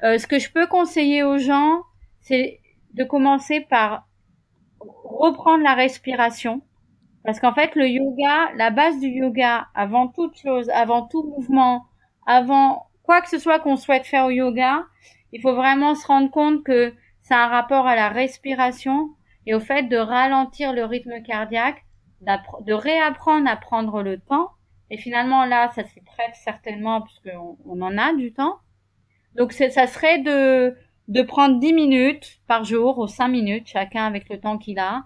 Euh, 0.02 0.18
Ce 0.18 0.26
que 0.26 0.38
je 0.38 0.52
peux 0.52 0.66
conseiller 0.66 1.22
aux 1.22 1.38
gens, 1.38 1.80
c'est 2.20 2.60
de 2.92 3.04
commencer 3.04 3.60
par 3.70 4.08
reprendre 4.80 5.62
la 5.62 5.74
respiration. 5.74 6.60
Parce 7.24 7.40
qu'en 7.40 7.54
fait, 7.54 7.74
le 7.76 7.88
yoga, 7.88 8.52
la 8.56 8.70
base 8.70 8.98
du 9.00 9.08
yoga, 9.08 9.68
avant 9.74 10.08
toute 10.08 10.36
chose, 10.36 10.68
avant 10.70 11.06
tout 11.06 11.22
mouvement, 11.22 11.84
avant 12.26 12.88
quoi 13.04 13.20
que 13.20 13.28
ce 13.28 13.38
soit 13.38 13.61
qu'on 13.61 13.76
souhaite 13.76 14.06
faire 14.06 14.26
au 14.26 14.30
yoga, 14.30 14.84
il 15.32 15.40
faut 15.40 15.54
vraiment 15.54 15.94
se 15.94 16.06
rendre 16.06 16.30
compte 16.30 16.64
que 16.64 16.92
c'est 17.23 17.34
un 17.34 17.46
rapport 17.46 17.87
à 17.87 17.96
la 17.96 18.08
respiration 18.08 19.11
et 19.46 19.54
au 19.54 19.61
fait 19.61 19.84
de 19.84 19.96
ralentir 19.96 20.73
le 20.73 20.84
rythme 20.84 21.23
cardiaque, 21.23 21.84
de 22.20 22.73
réapprendre 22.73 23.49
à 23.49 23.56
prendre 23.56 24.02
le 24.02 24.18
temps. 24.18 24.50
Et 24.90 24.96
finalement, 24.96 25.44
là, 25.44 25.70
ça 25.75 25.82
c'est 25.84 26.04
très 26.04 26.32
certainement, 26.34 27.02
puisqu'on 27.02 27.56
on 27.66 27.80
en 27.82 27.99
a 27.99 28.14
du 28.14 28.32
temps. 28.32 28.58
Donc, 29.34 29.52
ça 29.52 29.87
serait 29.87 30.20
de, 30.20 30.76
de 31.08 31.23
prendre 31.23 31.58
10 31.58 31.73
minutes 31.73 32.40
par 32.46 32.64
jour 32.64 32.99
ou 32.99 33.06
5 33.06 33.28
minutes, 33.28 33.66
chacun 33.66 34.06
avec 34.06 34.28
le 34.28 34.38
temps 34.38 34.58
qu'il 34.58 34.78
a, 34.78 35.02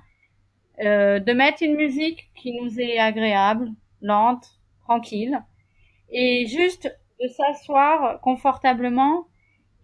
euh, 0.80 1.18
de 1.18 1.32
mettre 1.32 1.62
une 1.62 1.76
musique 1.76 2.30
qui 2.34 2.52
nous 2.52 2.78
est 2.80 2.98
agréable, 2.98 3.70
lente, 4.02 4.58
tranquille, 4.82 5.40
et 6.10 6.46
juste 6.46 6.94
de 7.20 7.28
s'asseoir 7.28 8.20
confortablement 8.20 9.26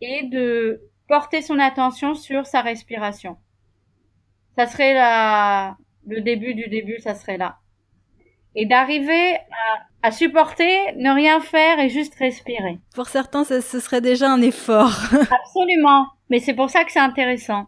et 0.00 0.24
de 0.26 0.82
porter 1.08 1.42
son 1.42 1.58
attention 1.58 2.14
sur 2.14 2.46
sa 2.46 2.60
respiration. 2.60 3.36
Ça 4.56 4.66
serait 4.66 4.94
la, 4.94 5.76
le 6.06 6.20
début 6.20 6.54
du 6.54 6.68
début, 6.68 6.98
ça 7.00 7.14
serait 7.14 7.36
là. 7.36 7.58
Et 8.54 8.66
d'arriver 8.66 9.34
à, 9.34 10.08
à, 10.08 10.10
supporter, 10.12 10.92
ne 10.96 11.12
rien 11.12 11.40
faire 11.40 11.80
et 11.80 11.88
juste 11.88 12.14
respirer. 12.14 12.78
Pour 12.94 13.08
certains, 13.08 13.42
ce 13.42 13.60
serait 13.60 14.00
déjà 14.00 14.30
un 14.30 14.40
effort. 14.42 14.92
Absolument. 15.44 16.06
Mais 16.30 16.38
c'est 16.38 16.54
pour 16.54 16.70
ça 16.70 16.84
que 16.84 16.92
c'est 16.92 17.00
intéressant. 17.00 17.66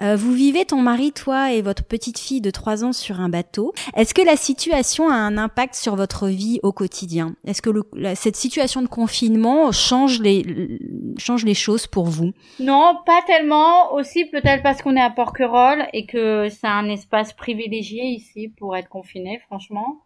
Euh, 0.00 0.16
vous 0.16 0.32
vivez 0.32 0.64
ton 0.64 0.80
mari, 0.80 1.12
toi 1.12 1.52
et 1.52 1.62
votre 1.62 1.84
petite 1.84 2.18
fille 2.18 2.40
de 2.40 2.50
3 2.50 2.84
ans 2.84 2.92
sur 2.92 3.20
un 3.20 3.28
bateau. 3.28 3.72
Est-ce 3.94 4.14
que 4.14 4.22
la 4.22 4.36
situation 4.36 5.08
a 5.08 5.14
un 5.14 5.38
impact 5.38 5.74
sur 5.74 5.96
votre 5.96 6.28
vie 6.28 6.58
au 6.62 6.72
quotidien? 6.72 7.36
Est-ce 7.46 7.62
que 7.62 7.70
le, 7.70 7.84
la, 7.94 8.14
cette 8.14 8.36
situation 8.36 8.82
de 8.82 8.88
confinement 8.88 9.70
change 9.72 10.20
les, 10.20 10.78
change 11.18 11.44
les 11.44 11.54
choses 11.54 11.86
pour 11.86 12.06
vous? 12.06 12.32
Non, 12.60 12.96
pas 13.06 13.20
tellement. 13.26 13.92
Aussi 13.94 14.24
peut-être 14.24 14.62
parce 14.62 14.82
qu'on 14.82 14.96
est 14.96 15.02
à 15.02 15.10
Porquerolles 15.10 15.86
et 15.92 16.06
que 16.06 16.48
c'est 16.48 16.66
un 16.66 16.88
espace 16.88 17.32
privilégié 17.32 18.04
ici 18.04 18.48
pour 18.48 18.76
être 18.76 18.88
confiné, 18.88 19.40
franchement. 19.46 20.04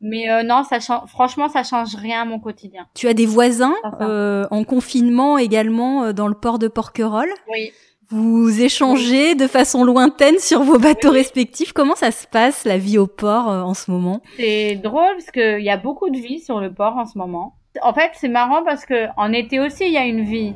Mais 0.00 0.30
euh, 0.30 0.42
non, 0.42 0.64
ça 0.64 0.80
change, 0.80 1.08
franchement, 1.08 1.48
ça 1.48 1.62
change 1.62 1.94
rien 1.94 2.22
à 2.22 2.24
mon 2.26 2.38
quotidien. 2.38 2.86
Tu 2.94 3.08
as 3.08 3.14
des 3.14 3.24
voisins 3.24 3.74
euh, 4.02 4.44
en 4.50 4.62
confinement 4.62 5.38
également 5.38 6.04
euh, 6.04 6.12
dans 6.12 6.28
le 6.28 6.34
port 6.34 6.58
de 6.58 6.68
Porquerolles? 6.68 7.32
Oui. 7.50 7.72
Vous 8.16 8.62
échangez 8.62 9.34
de 9.34 9.48
façon 9.48 9.82
lointaine 9.82 10.38
sur 10.38 10.62
vos 10.62 10.78
bateaux 10.78 11.10
oui. 11.10 11.18
respectifs. 11.18 11.72
Comment 11.72 11.96
ça 11.96 12.12
se 12.12 12.28
passe 12.28 12.64
la 12.64 12.78
vie 12.78 12.96
au 12.96 13.08
port 13.08 13.50
euh, 13.50 13.60
en 13.60 13.74
ce 13.74 13.90
moment? 13.90 14.20
C'est 14.36 14.76
drôle 14.76 15.14
parce 15.14 15.32
qu'il 15.32 15.64
y 15.64 15.70
a 15.70 15.76
beaucoup 15.76 16.08
de 16.10 16.16
vie 16.16 16.38
sur 16.38 16.60
le 16.60 16.72
port 16.72 16.96
en 16.96 17.06
ce 17.06 17.18
moment. 17.18 17.56
En 17.82 17.92
fait, 17.92 18.12
c'est 18.12 18.28
marrant 18.28 18.62
parce 18.62 18.86
que 18.86 19.08
en 19.16 19.32
été 19.32 19.58
aussi 19.58 19.86
il 19.86 19.92
y 19.92 19.98
a 19.98 20.06
une 20.06 20.22
vie, 20.22 20.54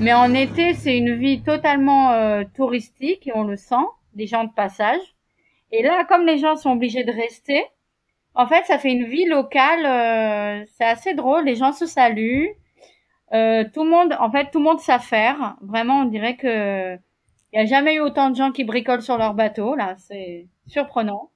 mais 0.00 0.12
en 0.12 0.34
été 0.34 0.74
c'est 0.74 0.98
une 0.98 1.14
vie 1.14 1.40
totalement 1.40 2.10
euh, 2.10 2.42
touristique 2.56 3.28
et 3.28 3.32
on 3.32 3.44
le 3.44 3.54
sent, 3.54 3.86
des 4.14 4.26
gens 4.26 4.42
de 4.42 4.52
passage. 4.52 5.14
Et 5.70 5.84
là, 5.84 6.04
comme 6.08 6.26
les 6.26 6.38
gens 6.38 6.56
sont 6.56 6.72
obligés 6.72 7.04
de 7.04 7.12
rester, 7.12 7.64
en 8.34 8.48
fait, 8.48 8.64
ça 8.66 8.76
fait 8.76 8.90
une 8.90 9.04
vie 9.04 9.26
locale. 9.26 9.86
Euh, 9.86 10.64
c'est 10.76 10.84
assez 10.84 11.14
drôle. 11.14 11.44
Les 11.44 11.54
gens 11.54 11.72
se 11.72 11.86
saluent. 11.86 12.56
Euh, 13.34 13.64
tout 13.72 13.84
le 13.84 13.90
monde, 13.90 14.16
en 14.20 14.30
fait, 14.30 14.50
tout 14.50 14.58
le 14.58 14.64
monde 14.64 14.80
s'affaire. 14.80 15.56
Vraiment, 15.60 16.00
on 16.00 16.04
dirait 16.06 16.36
que 16.36 16.96
il 17.52 17.58
y 17.58 17.62
a 17.62 17.66
jamais 17.66 17.94
eu 17.94 18.00
autant 18.00 18.30
de 18.30 18.36
gens 18.36 18.52
qui 18.52 18.64
bricolent 18.64 19.02
sur 19.02 19.18
leur 19.18 19.34
bateau. 19.34 19.74
Là, 19.74 19.96
c'est 19.98 20.48
surprenant. 20.66 21.30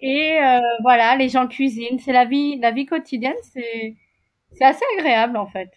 Et 0.00 0.40
euh, 0.42 0.60
voilà, 0.82 1.16
les 1.16 1.28
gens 1.28 1.46
cuisinent. 1.46 1.98
C'est 1.98 2.12
la 2.12 2.24
vie, 2.24 2.58
la 2.58 2.70
vie 2.70 2.86
quotidienne. 2.86 3.36
C'est 3.42 3.96
c'est 4.52 4.64
assez 4.64 4.84
agréable 4.98 5.36
en 5.36 5.46
fait. 5.46 5.70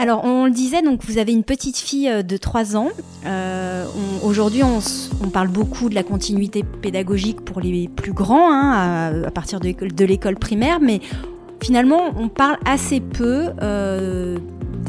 Alors, 0.00 0.24
on 0.24 0.44
le 0.44 0.52
disait, 0.52 0.80
donc 0.80 1.04
vous 1.04 1.18
avez 1.18 1.32
une 1.32 1.42
petite 1.42 1.76
fille 1.76 2.22
de 2.22 2.36
3 2.36 2.76
ans. 2.76 2.90
Euh, 3.26 3.84
Aujourd'hui, 4.22 4.62
on, 4.62 5.28
parle 5.28 5.48
beaucoup 5.48 5.88
de 5.88 5.94
la 5.94 6.04
continuité 6.04 6.62
pédagogique 6.62 7.40
pour 7.40 7.60
les 7.60 7.88
plus 7.88 8.12
grands, 8.12 8.52
hein, 8.52 8.72
à, 8.72 9.26
à, 9.26 9.30
partir 9.30 9.58
de 9.58 10.04
l'école 10.04 10.36
primaire, 10.36 10.78
mais 10.80 11.00
finalement, 11.60 12.12
on 12.16 12.28
parle 12.28 12.58
assez 12.64 13.00
peu 13.00 13.48
euh, 13.62 14.38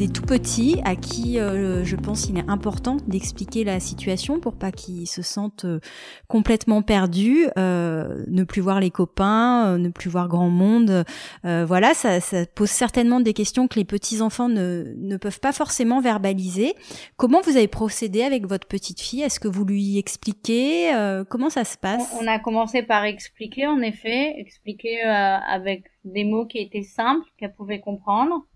des 0.00 0.08
tout 0.08 0.22
petits 0.22 0.80
à 0.86 0.96
qui 0.96 1.38
euh, 1.38 1.84
je 1.84 1.94
pense 1.94 2.30
il 2.30 2.38
est 2.38 2.48
important 2.48 2.96
d'expliquer 3.06 3.64
la 3.64 3.80
situation 3.80 4.40
pour 4.40 4.54
pas 4.54 4.72
qu'ils 4.72 5.06
se 5.06 5.20
sentent 5.20 5.66
euh, 5.66 5.78
complètement 6.26 6.80
perdus, 6.80 7.48
euh, 7.58 8.24
ne 8.28 8.44
plus 8.44 8.62
voir 8.62 8.80
les 8.80 8.90
copains, 8.90 9.74
euh, 9.74 9.76
ne 9.76 9.90
plus 9.90 10.08
voir 10.08 10.28
grand 10.28 10.48
monde. 10.48 11.04
Euh, 11.44 11.66
voilà, 11.66 11.92
ça, 11.92 12.18
ça, 12.20 12.46
pose 12.46 12.70
certainement 12.70 13.20
des 13.20 13.34
questions 13.34 13.68
que 13.68 13.78
les 13.78 13.84
petits 13.84 14.22
enfants 14.22 14.48
ne, 14.48 14.94
ne 14.96 15.18
peuvent 15.18 15.40
pas 15.40 15.52
forcément 15.52 16.00
verbaliser. 16.00 16.72
Comment 17.18 17.42
vous 17.42 17.58
avez 17.58 17.68
procédé 17.68 18.22
avec 18.22 18.46
votre 18.46 18.66
petite 18.66 19.02
fille? 19.02 19.20
Est-ce 19.20 19.38
que 19.38 19.48
vous 19.48 19.66
lui 19.66 19.98
expliquez 19.98 20.92
Comment 21.28 21.50
ça 21.50 21.64
se 21.64 21.76
passe? 21.76 22.02
On 22.18 22.26
a 22.26 22.38
commencé 22.38 22.82
par 22.82 23.04
expliquer, 23.04 23.66
en 23.66 23.82
effet, 23.82 24.34
expliquer 24.38 25.02
avec 25.02 25.84
des 26.04 26.24
mots 26.24 26.46
qui 26.46 26.58
étaient 26.58 26.82
simples, 26.82 27.26
qu'elle 27.36 27.52
pouvait 27.52 27.80
comprendre. 27.80 28.46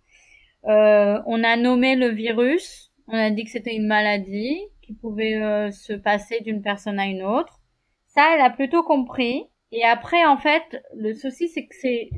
Euh, 0.68 1.20
on 1.26 1.44
a 1.44 1.56
nommé 1.56 1.96
le 1.96 2.08
virus. 2.08 2.90
On 3.08 3.16
a 3.16 3.30
dit 3.30 3.44
que 3.44 3.50
c'était 3.50 3.74
une 3.74 3.86
maladie 3.86 4.58
qui 4.82 4.94
pouvait 4.94 5.34
euh, 5.34 5.70
se 5.70 5.92
passer 5.92 6.40
d'une 6.40 6.62
personne 6.62 6.98
à 6.98 7.06
une 7.06 7.22
autre. 7.22 7.60
Ça, 8.06 8.34
elle 8.34 8.40
a 8.40 8.50
plutôt 8.50 8.82
compris. 8.82 9.44
Et 9.72 9.84
après, 9.84 10.24
en 10.24 10.36
fait, 10.36 10.82
le 10.94 11.12
souci, 11.14 11.48
c'est 11.48 11.66
que 11.66 11.74
c'est 11.74 12.10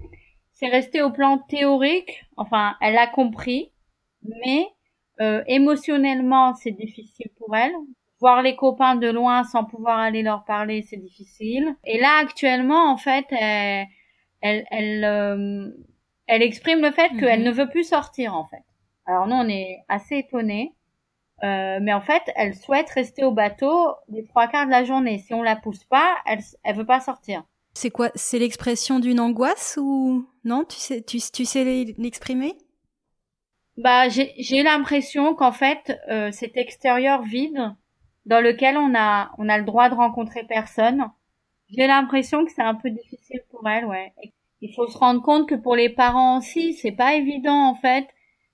c'est 0.52 0.68
resté 0.68 1.02
au 1.02 1.10
plan 1.10 1.38
théorique. 1.38 2.24
Enfin, 2.36 2.76
elle 2.80 2.96
a 2.96 3.06
compris, 3.06 3.72
mais 4.22 4.66
euh, 5.20 5.42
émotionnellement, 5.46 6.54
c'est 6.54 6.70
difficile 6.72 7.30
pour 7.38 7.54
elle. 7.54 7.72
Voir 8.20 8.40
les 8.40 8.56
copains 8.56 8.96
de 8.96 9.08
loin 9.08 9.44
sans 9.44 9.64
pouvoir 9.64 9.98
aller 9.98 10.22
leur 10.22 10.44
parler, 10.44 10.80
c'est 10.80 10.96
difficile. 10.96 11.76
Et 11.84 12.00
là, 12.00 12.20
actuellement, 12.22 12.90
en 12.90 12.96
fait, 12.96 13.26
elle, 13.30 13.86
elle, 14.40 14.64
elle 14.70 15.04
euh, 15.04 15.70
elle 16.26 16.42
exprime 16.42 16.80
le 16.80 16.90
fait 16.90 17.08
qu'elle 17.18 17.40
-hmm. 17.40 17.44
ne 17.44 17.52
veut 17.52 17.68
plus 17.68 17.84
sortir 17.84 18.34
en 18.34 18.46
fait. 18.46 18.64
Alors 19.06 19.26
nous 19.26 19.36
on 19.36 19.48
est 19.48 19.78
assez 19.88 20.16
étonnés, 20.18 20.72
euh, 21.44 21.78
mais 21.80 21.92
en 21.92 22.00
fait 22.00 22.22
elle 22.34 22.54
souhaite 22.54 22.90
rester 22.90 23.24
au 23.24 23.32
bateau 23.32 23.94
les 24.08 24.24
trois 24.24 24.48
quarts 24.48 24.66
de 24.66 24.70
la 24.70 24.84
journée. 24.84 25.18
Si 25.18 25.32
on 25.34 25.42
la 25.42 25.56
pousse 25.56 25.84
pas, 25.84 26.16
elle 26.26 26.40
elle 26.64 26.76
veut 26.76 26.86
pas 26.86 27.00
sortir. 27.00 27.44
C'est 27.74 27.90
quoi 27.90 28.10
C'est 28.14 28.38
l'expression 28.38 28.98
d'une 29.00 29.20
angoisse 29.20 29.78
ou 29.80 30.26
non? 30.44 30.64
Tu 30.64 30.78
sais 30.78 31.02
tu, 31.02 31.18
tu 31.20 31.44
sais 31.44 31.64
l'exprimer? 31.98 32.54
Bah 33.76 34.08
j'ai 34.08 34.62
l'impression 34.62 35.34
qu'en 35.34 35.52
fait 35.52 35.82
euh, 36.08 36.30
cet 36.32 36.56
extérieur 36.56 37.22
vide 37.22 37.74
dans 38.24 38.40
lequel 38.40 38.76
on 38.78 38.94
a 38.96 39.30
on 39.38 39.48
a 39.48 39.58
le 39.58 39.64
droit 39.64 39.88
de 39.90 39.94
rencontrer 39.94 40.44
personne. 40.44 41.10
J'ai 41.68 41.86
l'impression 41.86 42.44
que 42.44 42.52
c'est 42.52 42.62
un 42.62 42.74
peu 42.74 42.90
difficile 42.90 43.40
pour 43.50 43.68
elle, 43.68 43.84
ouais 43.84 44.12
il 44.60 44.72
faut 44.74 44.86
se 44.86 44.98
rendre 44.98 45.22
compte 45.22 45.48
que 45.48 45.54
pour 45.54 45.76
les 45.76 45.88
parents 45.88 46.38
aussi, 46.38 46.74
c'est 46.74 46.92
pas 46.92 47.14
évident 47.14 47.68
en 47.68 47.74
fait. 47.74 48.06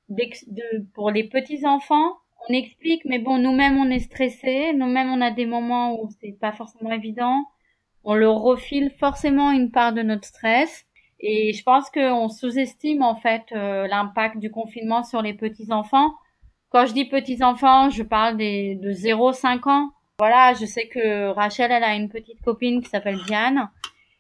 De, 0.09 0.87
pour 0.95 1.11
les 1.11 1.25
petits 1.25 1.67
enfants, 1.67 2.17
on 2.49 2.53
explique, 2.53 3.03
mais 3.05 3.19
bon, 3.19 3.39
nous-mêmes 3.39 3.79
on 3.79 3.91
est 3.91 4.01
stressés, 4.01 4.73
nous-mêmes 4.75 5.11
on 5.11 5.21
a 5.21 5.31
des 5.31 5.47
moments 5.47 5.99
où 6.01 6.11
c'est 6.21 6.37
pas 6.39 6.53
forcément 6.53 6.93
évident. 6.93 7.45
On 8.05 8.15
leur 8.15 8.37
refile 8.41 8.91
forcément 8.99 9.53
une 9.53 9.71
part 9.71 9.93
de 9.93 10.03
notre 10.03 10.27
stress. 10.27 10.85
Et 11.21 11.53
je 11.53 11.63
pense 11.63 11.89
qu'on 11.89 12.29
sous-estime 12.29 13.03
en 13.03 13.15
fait 13.15 13.45
euh, 13.53 13.87
l'impact 13.87 14.39
du 14.39 14.51
confinement 14.51 15.05
sur 15.05 15.23
les 15.23 15.35
petits 15.35 15.71
enfants. 15.71 16.13
Quand 16.71 16.85
je 16.85 16.95
dis 16.95 17.05
petits 17.05 17.45
enfants, 17.45 17.91
je 17.91 18.03
parle 18.03 18.37
des 18.37 18.75
de 18.75 18.93
0-5 18.93 19.69
ans. 19.71 19.91
Voilà, 20.19 20.53
je 20.55 20.67
sais 20.67 20.89
que 20.89 21.29
Rachel, 21.29 21.71
elle 21.71 21.85
a 21.85 21.95
une 21.95 22.09
petite 22.09 22.43
copine 22.43 22.83
qui 22.83 22.89
s'appelle 22.89 23.19
Diane 23.27 23.71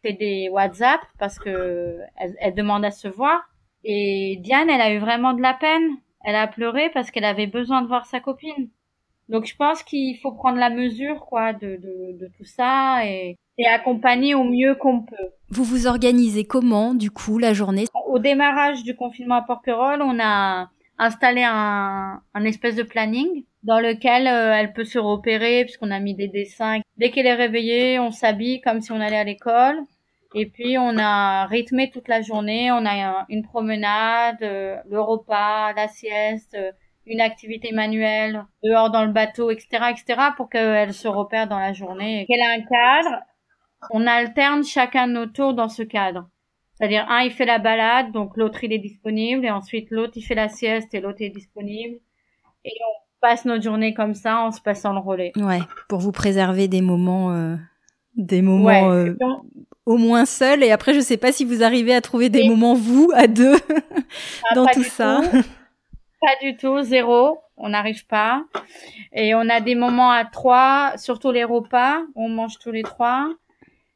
fait 0.02 0.12
des 0.12 0.49
WhatsApp 0.50 1.00
parce 1.18 1.38
que 1.38 1.99
elle, 2.16 2.37
elle, 2.40 2.54
demande 2.54 2.85
à 2.85 2.90
se 2.90 3.09
voir. 3.09 3.40
Et 3.85 4.38
Diane, 4.40 4.71
elle 4.71 4.80
a 4.80 4.92
eu 4.92 4.99
vraiment 4.99 5.32
de 5.32 5.42
la 5.42 5.54
peine. 5.54 5.97
Elle 6.25 6.37
a 6.37 6.47
pleuré 6.47 6.90
parce 6.92 7.11
qu'elle 7.11 7.25
avait 7.25 7.47
besoin 7.47 7.82
de 7.82 7.88
voir 7.88 8.06
sa 8.06 8.21
copine. 8.21 8.68
Donc 9.28 9.47
je 9.47 9.56
pense 9.56 9.82
qu'il 9.82 10.18
faut 10.18 10.32
prendre 10.32 10.59
la 10.59 10.71
mesure 10.71 11.25
quoi 11.26 11.52
de, 11.52 11.76
de, 11.76 12.18
de 12.18 12.30
tout 12.37 12.44
ça 12.44 13.06
et, 13.06 13.37
et 13.59 13.66
accompagner 13.66 14.35
au 14.35 14.44
mieux 14.44 14.75
qu'on 14.75 15.02
peut. 15.02 15.30
Vous 15.49 15.64
vous 15.64 15.87
organisez 15.87 16.44
comment 16.44 16.94
du 16.94 17.11
coup 17.11 17.38
la 17.38 17.52
journée? 17.52 17.87
Au 18.09 18.18
démarrage 18.18 18.82
du 18.82 18.94
confinement 18.94 19.37
à 19.37 19.42
Porquerolles, 19.42 20.02
on 20.02 20.18
a 20.21 20.71
installé 20.99 21.42
un, 21.44 22.21
un 22.35 22.44
espèce 22.44 22.76
de 22.76 22.82
planning 22.82 23.44
dans 23.62 23.80
lequel 23.80 24.26
euh, 24.26 24.54
elle 24.54 24.73
peut 24.73 24.85
se 24.85 24.99
repérer 24.99 25.64
puisqu'on 25.64 25.90
a 25.90 26.00
mis 26.00 26.14
des 26.14 26.28
dessins. 26.28 26.80
Dès 26.97 27.11
qu'elle 27.11 27.26
est 27.26 27.35
réveillée, 27.35 27.99
on 27.99 28.11
s'habille 28.11 28.61
comme 28.61 28.80
si 28.80 28.92
on 28.92 29.00
allait 29.00 29.16
à 29.16 29.25
l'école. 29.25 29.80
Et 30.34 30.46
puis 30.46 30.78
on 30.78 30.96
a 30.98 31.46
rythmé 31.46 31.90
toute 31.90 32.08
la 32.08 32.22
journée. 32.22 32.70
On 32.72 32.86
a 32.86 33.26
une 33.28 33.42
promenade, 33.42 34.42
euh, 34.42 34.76
le 34.88 35.00
repas, 35.00 35.72
la 35.74 35.88
sieste, 35.88 36.54
euh, 36.54 36.72
une 37.06 37.20
activité 37.20 37.72
manuelle 37.72 38.44
dehors 38.62 38.90
dans 38.90 39.04
le 39.04 39.12
bateau, 39.12 39.50
etc., 39.50 39.90
etc., 39.90 40.20
pour 40.36 40.48
qu'elle 40.48 40.94
se 40.94 41.08
repère 41.08 41.48
dans 41.48 41.58
la 41.58 41.72
journée. 41.72 42.26
Qu'elle 42.28 42.40
a 42.40 42.52
un 42.52 42.62
cadre. 42.62 43.22
On 43.90 44.06
alterne 44.06 44.64
chacun 44.64 45.08
notre 45.08 45.32
tour 45.32 45.54
dans 45.54 45.68
ce 45.68 45.82
cadre. 45.82 46.28
C'est-à-dire 46.74 47.06
un 47.08 47.20
il 47.20 47.30
fait 47.30 47.44
la 47.44 47.58
balade, 47.58 48.12
donc 48.12 48.36
l'autre 48.36 48.64
il 48.64 48.72
est 48.72 48.78
disponible, 48.78 49.44
et 49.44 49.50
ensuite 49.50 49.90
l'autre 49.90 50.14
il 50.16 50.22
fait 50.22 50.34
la 50.34 50.48
sieste 50.48 50.94
et 50.94 51.00
l'autre 51.00 51.20
est 51.20 51.30
disponible. 51.30 51.96
Et 52.64 52.72
on 52.80 53.02
passe 53.20 53.44
notre 53.44 53.62
journée 53.62 53.94
comme 53.94 54.14
ça 54.14 54.40
en 54.40 54.50
se 54.52 54.60
passant 54.60 54.92
le 54.92 55.00
relais. 55.00 55.32
Ouais, 55.36 55.60
pour 55.88 55.98
vous 55.98 56.12
préserver 56.12 56.68
des 56.68 56.80
moments, 56.80 57.32
euh, 57.32 57.56
des 58.16 58.42
moments 58.42 58.64
ouais, 58.64 58.84
euh, 58.84 59.16
au 59.86 59.96
moins 59.96 60.24
seuls. 60.24 60.62
Et 60.62 60.70
après, 60.70 60.94
je 60.94 61.00
sais 61.00 61.16
pas 61.16 61.32
si 61.32 61.44
vous 61.44 61.62
arrivez 61.62 61.94
à 61.94 62.00
trouver 62.00 62.28
des 62.28 62.40
et... 62.40 62.48
moments 62.48 62.74
vous 62.74 63.10
à 63.14 63.26
deux 63.26 63.56
ah, 64.50 64.54
dans 64.54 64.66
tout 64.66 64.82
ça. 64.82 65.20
Tout. 65.30 65.42
Pas 66.20 66.36
du 66.40 66.56
tout, 66.56 66.82
zéro. 66.82 67.38
On 67.56 67.70
n'arrive 67.70 68.06
pas. 68.06 68.44
Et 69.12 69.34
on 69.34 69.48
a 69.48 69.60
des 69.60 69.74
moments 69.74 70.10
à 70.10 70.24
trois, 70.24 70.92
surtout 70.96 71.30
les 71.32 71.44
repas. 71.44 72.02
On 72.14 72.28
mange 72.28 72.58
tous 72.58 72.70
les 72.70 72.82
trois. 72.82 73.28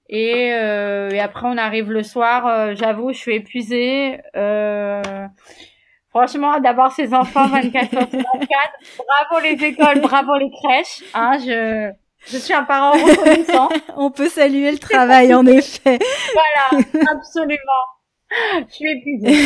Et, 0.08 0.52
euh, 0.52 1.10
et 1.10 1.20
après, 1.20 1.46
on 1.48 1.56
arrive 1.56 1.90
le 1.90 2.02
soir. 2.02 2.46
Euh, 2.46 2.74
J'avoue, 2.74 3.12
je 3.12 3.18
suis 3.18 3.34
épuisée. 3.34 4.20
Euh, 4.36 5.02
Franchement, 6.16 6.58
d'avoir 6.60 6.92
ces 6.92 7.12
enfants 7.12 7.46
24 7.48 7.94
heures 7.94 8.08
sur 8.08 8.18
24, 8.18 8.48
bravo 8.96 9.44
les 9.44 9.62
écoles, 9.62 10.00
bravo 10.00 10.34
les 10.38 10.50
crèches. 10.50 11.04
Hein, 11.12 11.36
je, 11.40 11.92
je 12.26 12.38
suis 12.38 12.54
un 12.54 12.64
parent 12.64 12.92
reconnaissant. 12.92 13.68
On 13.96 14.10
peut 14.10 14.28
saluer 14.28 14.72
le 14.72 14.78
travail, 14.90 15.34
en 15.34 15.46
effet. 15.46 15.98
Voilà, 16.32 16.84
absolument. 17.10 17.58
Je 18.68 18.74
suis 18.74 18.90
épuisée. 18.90 19.36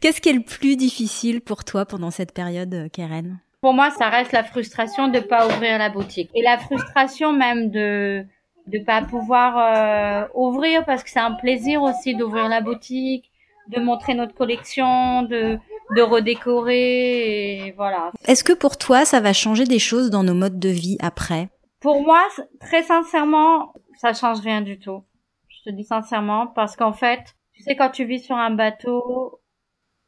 Qu'est-ce 0.00 0.20
qui 0.20 0.30
est 0.30 0.34
le 0.34 0.42
plus 0.42 0.76
difficile 0.76 1.40
pour 1.40 1.64
toi 1.64 1.84
pendant 1.84 2.10
cette 2.10 2.32
période, 2.32 2.88
Keren? 2.92 3.38
Pour 3.60 3.74
moi, 3.74 3.90
ça 3.90 4.08
reste 4.08 4.32
la 4.32 4.44
frustration 4.44 5.08
de 5.08 5.20
pas 5.20 5.46
ouvrir 5.46 5.78
la 5.78 5.90
boutique 5.90 6.30
et 6.34 6.42
la 6.42 6.58
frustration 6.58 7.32
même 7.32 7.70
de 7.70 8.24
de 8.66 8.78
pas 8.78 9.02
pouvoir 9.02 9.58
euh, 9.58 10.26
ouvrir 10.34 10.84
parce 10.84 11.02
que 11.02 11.10
c'est 11.10 11.20
un 11.20 11.32
plaisir 11.32 11.82
aussi 11.82 12.14
d'ouvrir 12.14 12.48
la 12.48 12.60
boutique, 12.60 13.30
de 13.68 13.80
montrer 13.80 14.14
notre 14.14 14.34
collection, 14.34 15.22
de 15.22 15.58
de 15.94 16.02
redécorer 16.02 17.66
et 17.66 17.72
voilà. 17.72 18.12
Est-ce 18.26 18.44
que 18.44 18.52
pour 18.52 18.78
toi, 18.78 19.04
ça 19.04 19.20
va 19.20 19.32
changer 19.32 19.64
des 19.64 19.78
choses 19.78 20.10
dans 20.10 20.22
nos 20.22 20.34
modes 20.34 20.58
de 20.58 20.68
vie 20.68 20.96
après? 21.00 21.48
Pour 21.80 22.02
moi, 22.02 22.22
très 22.60 22.82
sincèrement, 22.82 23.74
ça 24.00 24.12
change 24.12 24.40
rien 24.40 24.62
du 24.62 24.78
tout. 24.78 25.04
Je 25.48 25.70
te 25.70 25.74
dis 25.74 25.84
sincèrement 25.84 26.46
parce 26.46 26.76
qu'en 26.76 26.92
fait, 26.92 27.34
tu 27.52 27.62
sais 27.62 27.76
quand 27.76 27.90
tu 27.90 28.04
vis 28.04 28.20
sur 28.20 28.36
un 28.36 28.50
bateau, 28.50 29.40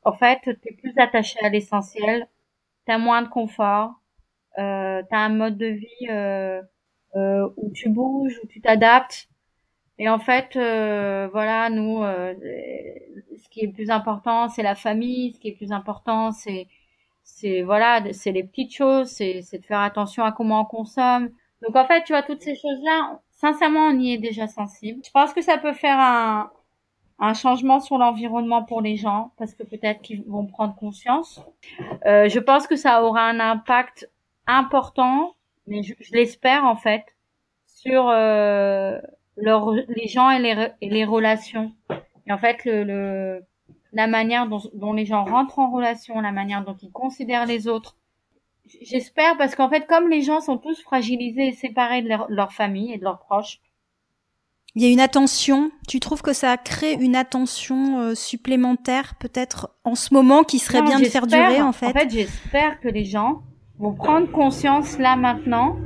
en 0.04 0.12
fait, 0.12 0.40
tu 0.42 0.50
es 0.50 0.76
plus 0.76 0.95
attaché 0.99 1.38
à 1.42 1.49
l'essentiel, 1.49 2.28
tu 2.87 2.92
as 2.92 2.99
moins 2.99 3.23
de 3.23 3.28
confort, 3.28 3.92
euh, 4.59 5.02
tu 5.09 5.14
as 5.14 5.18
un 5.18 5.28
mode 5.28 5.59
de 5.59 5.66
vie 5.66 6.09
euh, 6.09 6.62
euh, 7.16 7.49
où 7.56 7.71
tu 7.73 7.88
bouges, 7.88 8.38
où 8.42 8.47
tu 8.47 8.61
t'adaptes. 8.61 9.28
Et 9.98 10.08
en 10.08 10.18
fait, 10.18 10.56
euh, 10.56 11.28
voilà, 11.32 11.70
nous, 11.70 12.02
euh, 12.02 12.34
ce 13.42 13.48
qui 13.48 13.60
est 13.60 13.68
plus 13.68 13.90
important, 13.90 14.48
c'est 14.48 14.62
la 14.62 14.74
famille. 14.74 15.32
Ce 15.34 15.40
qui 15.40 15.48
est 15.48 15.56
plus 15.56 15.72
important, 15.72 16.32
c'est, 16.32 16.68
c'est 17.24 17.62
voilà, 17.62 18.02
c'est 18.12 18.32
les 18.32 18.44
petites 18.44 18.74
choses, 18.74 19.08
c'est, 19.08 19.42
c'est 19.42 19.58
de 19.58 19.64
faire 19.64 19.80
attention 19.80 20.24
à 20.24 20.32
comment 20.32 20.62
on 20.62 20.64
consomme. 20.64 21.30
Donc 21.62 21.76
en 21.76 21.86
fait, 21.86 22.04
tu 22.04 22.12
vois, 22.12 22.22
toutes 22.22 22.42
ces 22.42 22.54
choses-là, 22.54 23.20
sincèrement, 23.30 23.88
on 23.88 23.98
y 23.98 24.12
est 24.12 24.18
déjà 24.18 24.46
sensible. 24.46 25.00
Je 25.04 25.10
pense 25.10 25.32
que 25.32 25.40
ça 25.42 25.56
peut 25.58 25.72
faire 25.72 25.98
un, 25.98 26.50
un 27.18 27.34
changement 27.34 27.80
sur 27.80 27.98
l'environnement 27.98 28.62
pour 28.64 28.82
les 28.82 28.96
gens, 28.96 29.32
parce 29.38 29.54
que 29.54 29.62
peut-être 29.62 30.02
qu'ils 30.02 30.22
vont 30.24 30.46
prendre 30.46 30.74
conscience. 30.76 31.40
Euh, 32.04 32.28
je 32.28 32.38
pense 32.38 32.66
que 32.66 32.76
ça 32.76 33.02
aura 33.02 33.22
un 33.22 33.40
impact 33.40 34.10
important, 34.46 35.34
mais 35.66 35.82
je, 35.82 35.94
je 36.00 36.12
l'espère 36.12 36.64
en 36.64 36.76
fait, 36.76 37.04
sur 37.66 38.08
euh, 38.10 39.00
leur, 39.36 39.72
les 39.72 40.08
gens 40.08 40.30
et 40.30 40.38
les, 40.38 40.68
et 40.80 40.90
les 40.90 41.04
relations. 41.04 41.72
Et 42.26 42.32
en 42.32 42.38
fait, 42.38 42.64
le, 42.64 42.84
le 42.84 43.44
la 43.92 44.06
manière 44.06 44.46
dont, 44.46 44.60
dont, 44.74 44.92
les 44.92 45.06
gens 45.06 45.24
rentrent 45.24 45.58
en 45.58 45.70
relation, 45.70 46.20
la 46.20 46.32
manière 46.32 46.64
dont 46.64 46.76
ils 46.82 46.92
considèrent 46.92 47.46
les 47.46 47.66
autres. 47.66 47.96
J'espère 48.82 49.38
parce 49.38 49.54
qu'en 49.54 49.70
fait, 49.70 49.86
comme 49.86 50.10
les 50.10 50.22
gens 50.22 50.40
sont 50.40 50.58
tous 50.58 50.82
fragilisés 50.82 51.48
et 51.48 51.52
séparés 51.52 52.02
de 52.02 52.08
leur, 52.08 52.26
leur 52.28 52.52
famille 52.52 52.92
et 52.92 52.98
de 52.98 53.04
leurs 53.04 53.20
proches, 53.20 53.60
il 54.74 54.82
y 54.82 54.86
a 54.86 54.90
une 54.90 55.00
attention. 55.00 55.70
Tu 55.88 56.00
trouves 56.00 56.20
que 56.20 56.34
ça 56.34 56.58
crée 56.58 56.92
une 56.92 57.16
attention 57.16 58.00
euh, 58.00 58.14
supplémentaire 58.14 59.14
peut-être 59.18 59.70
en 59.84 59.94
ce 59.94 60.12
moment 60.12 60.42
qui 60.42 60.58
serait 60.58 60.82
non, 60.82 60.88
bien 60.88 61.00
de 61.00 61.06
faire 61.06 61.26
durer 61.26 61.62
en 61.62 61.72
fait? 61.72 61.86
En 61.86 61.92
fait, 61.92 62.10
j'espère 62.10 62.78
que 62.80 62.88
les 62.88 63.06
gens 63.06 63.40
vont 63.78 63.94
prendre 63.94 64.30
conscience 64.30 64.98
là 64.98 65.16
maintenant 65.16 65.78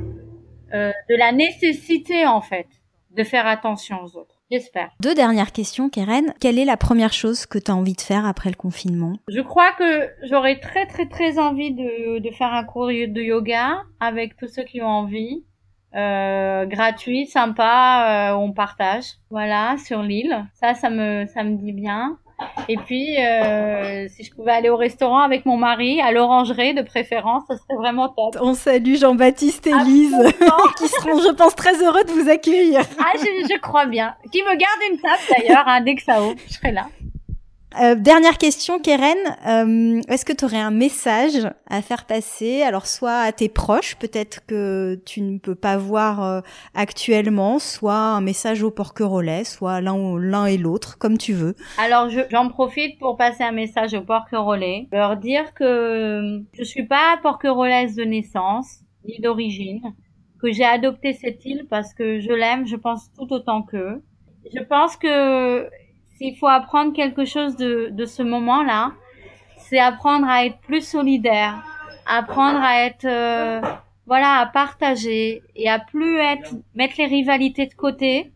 euh, 0.73 0.91
de 1.09 1.15
la 1.15 1.31
nécessité 1.31 2.27
en 2.27 2.41
fait 2.41 2.67
de 3.15 3.23
faire 3.23 3.47
attention 3.47 3.97
aux 4.03 4.17
autres. 4.17 4.35
J'espère. 4.51 4.89
Deux 4.99 5.15
dernières 5.15 5.51
questions, 5.51 5.89
Keren. 5.89 6.33
Quelle 6.41 6.59
est 6.59 6.65
la 6.65 6.77
première 6.77 7.13
chose 7.13 7.45
que 7.45 7.57
tu 7.57 7.71
as 7.71 7.75
envie 7.75 7.93
de 7.93 8.01
faire 8.01 8.25
après 8.25 8.49
le 8.49 8.55
confinement? 8.55 9.13
Je 9.29 9.39
crois 9.39 9.71
que 9.73 10.09
j'aurais 10.23 10.59
très 10.59 10.85
très 10.85 11.07
très 11.07 11.39
envie 11.39 11.73
de, 11.73 12.19
de 12.19 12.31
faire 12.31 12.53
un 12.53 12.63
cours 12.65 12.87
de 12.87 13.21
yoga 13.21 13.83
avec 13.99 14.35
tous 14.35 14.47
ceux 14.47 14.63
qui 14.63 14.81
ont 14.81 14.87
envie. 14.87 15.45
Euh, 15.93 16.65
gratuit, 16.65 17.25
sympa, 17.25 18.31
euh, 18.31 18.35
on 18.37 18.53
partage. 18.53 19.05
Voilà, 19.29 19.75
sur 19.85 20.01
l'île. 20.01 20.45
Ça, 20.53 20.73
ça 20.73 20.89
me, 20.89 21.25
ça 21.27 21.43
me 21.43 21.57
dit 21.57 21.73
bien. 21.73 22.17
Et 22.67 22.77
puis, 22.77 23.17
euh, 23.23 24.07
si 24.09 24.23
je 24.23 24.33
pouvais 24.33 24.51
aller 24.51 24.69
au 24.69 24.77
restaurant 24.77 25.19
avec 25.21 25.45
mon 25.45 25.57
mari, 25.57 26.01
à 26.01 26.11
l'orangerie 26.11 26.73
de 26.73 26.81
préférence, 26.81 27.43
ça 27.47 27.55
serait 27.55 27.75
vraiment 27.77 28.09
top. 28.09 28.37
On 28.41 28.53
salue 28.53 28.95
Jean-Baptiste 28.95 29.67
et 29.67 29.73
Lise, 29.85 30.15
qui 30.77 30.87
seront, 30.87 31.19
je 31.19 31.31
pense, 31.33 31.55
très 31.55 31.81
heureux 31.83 32.03
de 32.03 32.11
vous 32.11 32.29
accueillir. 32.29 32.81
Ah, 32.99 33.13
je, 33.15 33.47
je 33.53 33.59
crois 33.59 33.85
bien. 33.85 34.15
Qui 34.31 34.41
me 34.43 34.55
garde 34.55 34.91
une 34.91 34.99
table 34.99 35.21
d'ailleurs, 35.29 35.63
hein, 35.67 35.81
dès 35.81 35.95
que 35.95 36.03
ça 36.03 36.21
ouvre, 36.21 36.35
je 36.47 36.53
serai 36.53 36.71
là. 36.71 36.87
Euh, 37.79 37.95
dernière 37.95 38.37
question, 38.37 38.79
Keren. 38.79 39.17
Euh, 39.47 40.01
Est-ce 40.09 40.25
que 40.25 40.33
tu 40.33 40.43
aurais 40.43 40.59
un 40.59 40.71
message 40.71 41.47
à 41.69 41.81
faire 41.81 42.05
passer 42.05 42.63
Alors, 42.63 42.85
soit 42.85 43.19
à 43.19 43.31
tes 43.31 43.47
proches, 43.47 43.95
peut-être 43.95 44.45
que 44.45 44.99
tu 45.05 45.21
ne 45.21 45.37
peux 45.37 45.55
pas 45.55 45.77
voir 45.77 46.23
euh, 46.23 46.41
actuellement, 46.73 47.59
soit 47.59 47.93
un 47.93 48.21
message 48.21 48.61
au 48.61 48.71
porquerolais, 48.71 49.45
soit 49.45 49.79
l'un 49.79 50.17
l'un 50.17 50.45
et 50.47 50.57
l'autre, 50.57 50.97
comme 50.97 51.17
tu 51.17 51.33
veux. 51.33 51.55
Alors, 51.77 52.09
j'en 52.29 52.49
profite 52.49 52.99
pour 52.99 53.15
passer 53.15 53.43
un 53.43 53.53
message 53.53 53.93
au 53.93 54.01
porquerolais, 54.01 54.87
leur 54.91 55.15
dire 55.15 55.53
que 55.53 56.41
je 56.53 56.63
suis 56.63 56.85
pas 56.85 57.17
porquerolaise 57.23 57.95
de 57.95 58.03
naissance 58.03 58.79
ni 59.05 59.19
d'origine, 59.19 59.81
que 60.41 60.51
j'ai 60.51 60.65
adopté 60.65 61.13
cette 61.13 61.45
île 61.45 61.65
parce 61.69 61.93
que 61.93 62.19
je 62.19 62.31
l'aime, 62.31 62.67
je 62.67 62.75
pense 62.75 63.11
tout 63.13 63.31
autant 63.31 63.61
qu'eux. 63.61 64.03
Je 64.53 64.61
pense 64.61 64.97
que 64.97 65.69
s'il 66.21 66.37
faut 66.37 66.47
apprendre 66.47 66.93
quelque 66.93 67.25
chose 67.25 67.55
de, 67.55 67.89
de 67.91 68.05
ce 68.05 68.21
moment-là, 68.21 68.91
c'est 69.57 69.79
apprendre 69.79 70.27
à 70.27 70.45
être 70.45 70.59
plus 70.59 70.87
solidaire, 70.87 71.63
apprendre 72.05 72.59
à 72.61 72.85
être, 72.85 73.05
euh, 73.05 73.59
voilà, 74.05 74.37
à 74.37 74.45
partager 74.45 75.41
et 75.55 75.67
à 75.67 75.79
plus 75.79 76.17
être, 76.19 76.53
mettre 76.75 76.93
les 76.99 77.07
rivalités 77.07 77.65
de 77.65 77.73
côté 77.73 78.31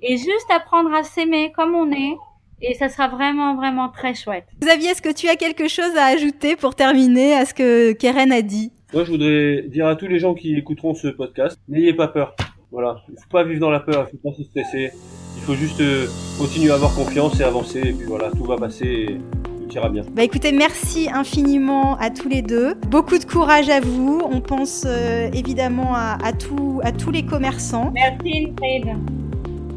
et 0.00 0.16
juste 0.16 0.50
apprendre 0.50 0.94
à 0.94 1.02
s'aimer 1.02 1.52
comme 1.54 1.74
on 1.74 1.90
est. 1.92 2.16
Et 2.62 2.72
ça 2.72 2.88
sera 2.88 3.08
vraiment, 3.08 3.54
vraiment 3.54 3.90
très 3.90 4.14
chouette. 4.14 4.46
Xavier, 4.62 4.88
est-ce 4.88 5.02
que 5.02 5.12
tu 5.12 5.28
as 5.28 5.36
quelque 5.36 5.68
chose 5.68 5.94
à 5.94 6.06
ajouter 6.06 6.56
pour 6.56 6.74
terminer 6.74 7.34
à 7.34 7.44
ce 7.44 7.52
que 7.52 7.92
Keren 7.92 8.32
a 8.32 8.40
dit? 8.40 8.72
Moi, 8.94 9.04
je 9.04 9.10
voudrais 9.10 9.64
dire 9.68 9.86
à 9.86 9.94
tous 9.94 10.06
les 10.06 10.20
gens 10.20 10.32
qui 10.32 10.56
écouteront 10.56 10.94
ce 10.94 11.08
podcast, 11.08 11.60
n'ayez 11.68 11.92
pas 11.92 12.08
peur. 12.08 12.34
Voilà, 12.70 13.02
il 13.10 13.16
faut 13.16 13.28
pas 13.30 13.44
vivre 13.44 13.60
dans 13.60 13.70
la 13.70 13.80
peur, 13.80 14.08
il 14.10 14.16
faut 14.16 14.30
pas 14.30 14.34
se 14.34 14.42
stresser. 14.42 14.90
Il 15.36 15.42
faut 15.42 15.54
juste 15.54 15.80
euh, 15.80 16.06
continuer 16.38 16.70
à 16.70 16.74
avoir 16.74 16.94
confiance 16.94 17.40
et 17.40 17.44
avancer. 17.44 17.80
Et 17.80 17.92
puis 17.92 18.06
voilà, 18.06 18.30
tout 18.30 18.44
va 18.44 18.56
passer 18.56 18.84
et 18.84 19.20
tout 19.68 19.74
ira 19.74 19.88
bien. 19.88 20.02
Bah 20.14 20.22
écoutez, 20.24 20.52
merci 20.52 21.08
infiniment 21.12 21.96
à 21.98 22.10
tous 22.10 22.28
les 22.28 22.42
deux. 22.42 22.74
Beaucoup 22.88 23.18
de 23.18 23.24
courage 23.24 23.68
à 23.68 23.80
vous. 23.80 24.20
On 24.30 24.40
pense 24.40 24.84
euh, 24.86 25.28
évidemment 25.32 25.94
à, 25.94 26.18
à, 26.24 26.32
tout, 26.32 26.80
à 26.82 26.92
tous 26.92 27.10
les 27.10 27.24
commerçants. 27.24 27.92
Merci 27.94 28.48
Ingrid. 28.48 28.96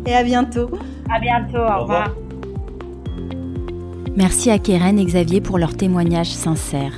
Et 0.08 0.13
à 0.13 0.24
bientôt. 0.24 0.69
À 1.13 1.19
bientôt, 1.19 1.58
au, 1.58 1.60
au 1.60 1.82
revoir. 1.82 1.84
revoir. 1.84 2.15
Merci 4.15 4.50
à 4.50 4.58
Keren 4.60 5.00
et 5.00 5.06
Xavier 5.06 5.39
pour 5.39 5.58
leur 5.58 5.76
témoignage 5.78 6.32
sincère. 6.32 6.93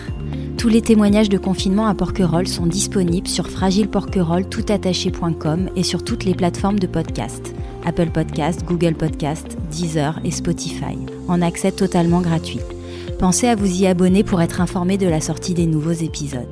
Tous 0.57 0.69
les 0.69 0.81
témoignages 0.81 1.29
de 1.29 1.37
confinement 1.37 1.85
à 1.87 1.93
Porquerolles 1.95 2.47
sont 2.47 2.65
disponibles 2.67 3.27
sur 3.27 3.49
fragileporquerolles.toutattaché.com 3.49 5.69
et 5.75 5.83
sur 5.83 6.03
toutes 6.03 6.23
les 6.23 6.35
plateformes 6.35 6.79
de 6.79 6.87
podcast. 6.87 7.53
Apple 7.85 8.09
Podcast, 8.09 8.63
Google 8.65 8.95
Podcast, 8.95 9.57
Deezer 9.71 10.19
et 10.23 10.31
Spotify, 10.31 10.97
en 11.27 11.41
accès 11.41 11.71
totalement 11.71 12.21
gratuit. 12.21 12.59
Pensez 13.21 13.47
à 13.47 13.55
vous 13.55 13.81
y 13.81 13.85
abonner 13.85 14.23
pour 14.23 14.41
être 14.41 14.61
informé 14.61 14.97
de 14.97 15.07
la 15.07 15.21
sortie 15.21 15.53
des 15.53 15.67
nouveaux 15.67 15.91
épisodes. 15.91 16.49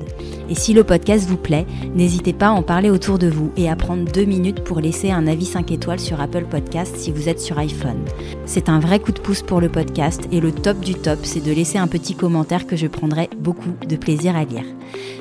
Et 0.48 0.54
si 0.54 0.72
le 0.72 0.84
podcast 0.84 1.28
vous 1.28 1.36
plaît, 1.36 1.66
n'hésitez 1.96 2.32
pas 2.32 2.46
à 2.46 2.52
en 2.52 2.62
parler 2.62 2.90
autour 2.90 3.18
de 3.18 3.28
vous 3.28 3.50
et 3.56 3.68
à 3.68 3.74
prendre 3.74 4.10
deux 4.10 4.24
minutes 4.24 4.62
pour 4.62 4.78
laisser 4.78 5.10
un 5.10 5.26
avis 5.26 5.46
5 5.46 5.72
étoiles 5.72 5.98
sur 5.98 6.20
Apple 6.20 6.44
Podcast 6.48 6.94
si 6.96 7.10
vous 7.10 7.28
êtes 7.28 7.40
sur 7.40 7.58
iPhone. 7.58 8.04
C'est 8.46 8.68
un 8.68 8.78
vrai 8.78 9.00
coup 9.00 9.10
de 9.10 9.18
pouce 9.18 9.42
pour 9.42 9.60
le 9.60 9.68
podcast 9.68 10.28
et 10.30 10.38
le 10.38 10.52
top 10.52 10.78
du 10.78 10.94
top, 10.94 11.18
c'est 11.24 11.44
de 11.44 11.52
laisser 11.52 11.78
un 11.78 11.88
petit 11.88 12.14
commentaire 12.14 12.68
que 12.68 12.76
je 12.76 12.86
prendrai 12.86 13.28
beaucoup 13.36 13.74
de 13.88 13.96
plaisir 13.96 14.36
à 14.36 14.44
lire. 14.44 14.64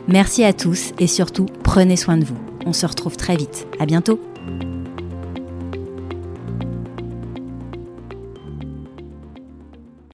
Merci 0.08 0.44
à 0.44 0.54
tous 0.54 0.94
et 1.00 1.08
surtout, 1.08 1.48
prenez 1.64 1.96
soin 1.96 2.18
de 2.18 2.26
vous. 2.26 2.38
On 2.68 2.74
se 2.74 2.86
retrouve 2.86 3.18
très 3.18 3.36
vite. 3.36 3.66
À 3.80 3.88
bientôt! 3.88 4.20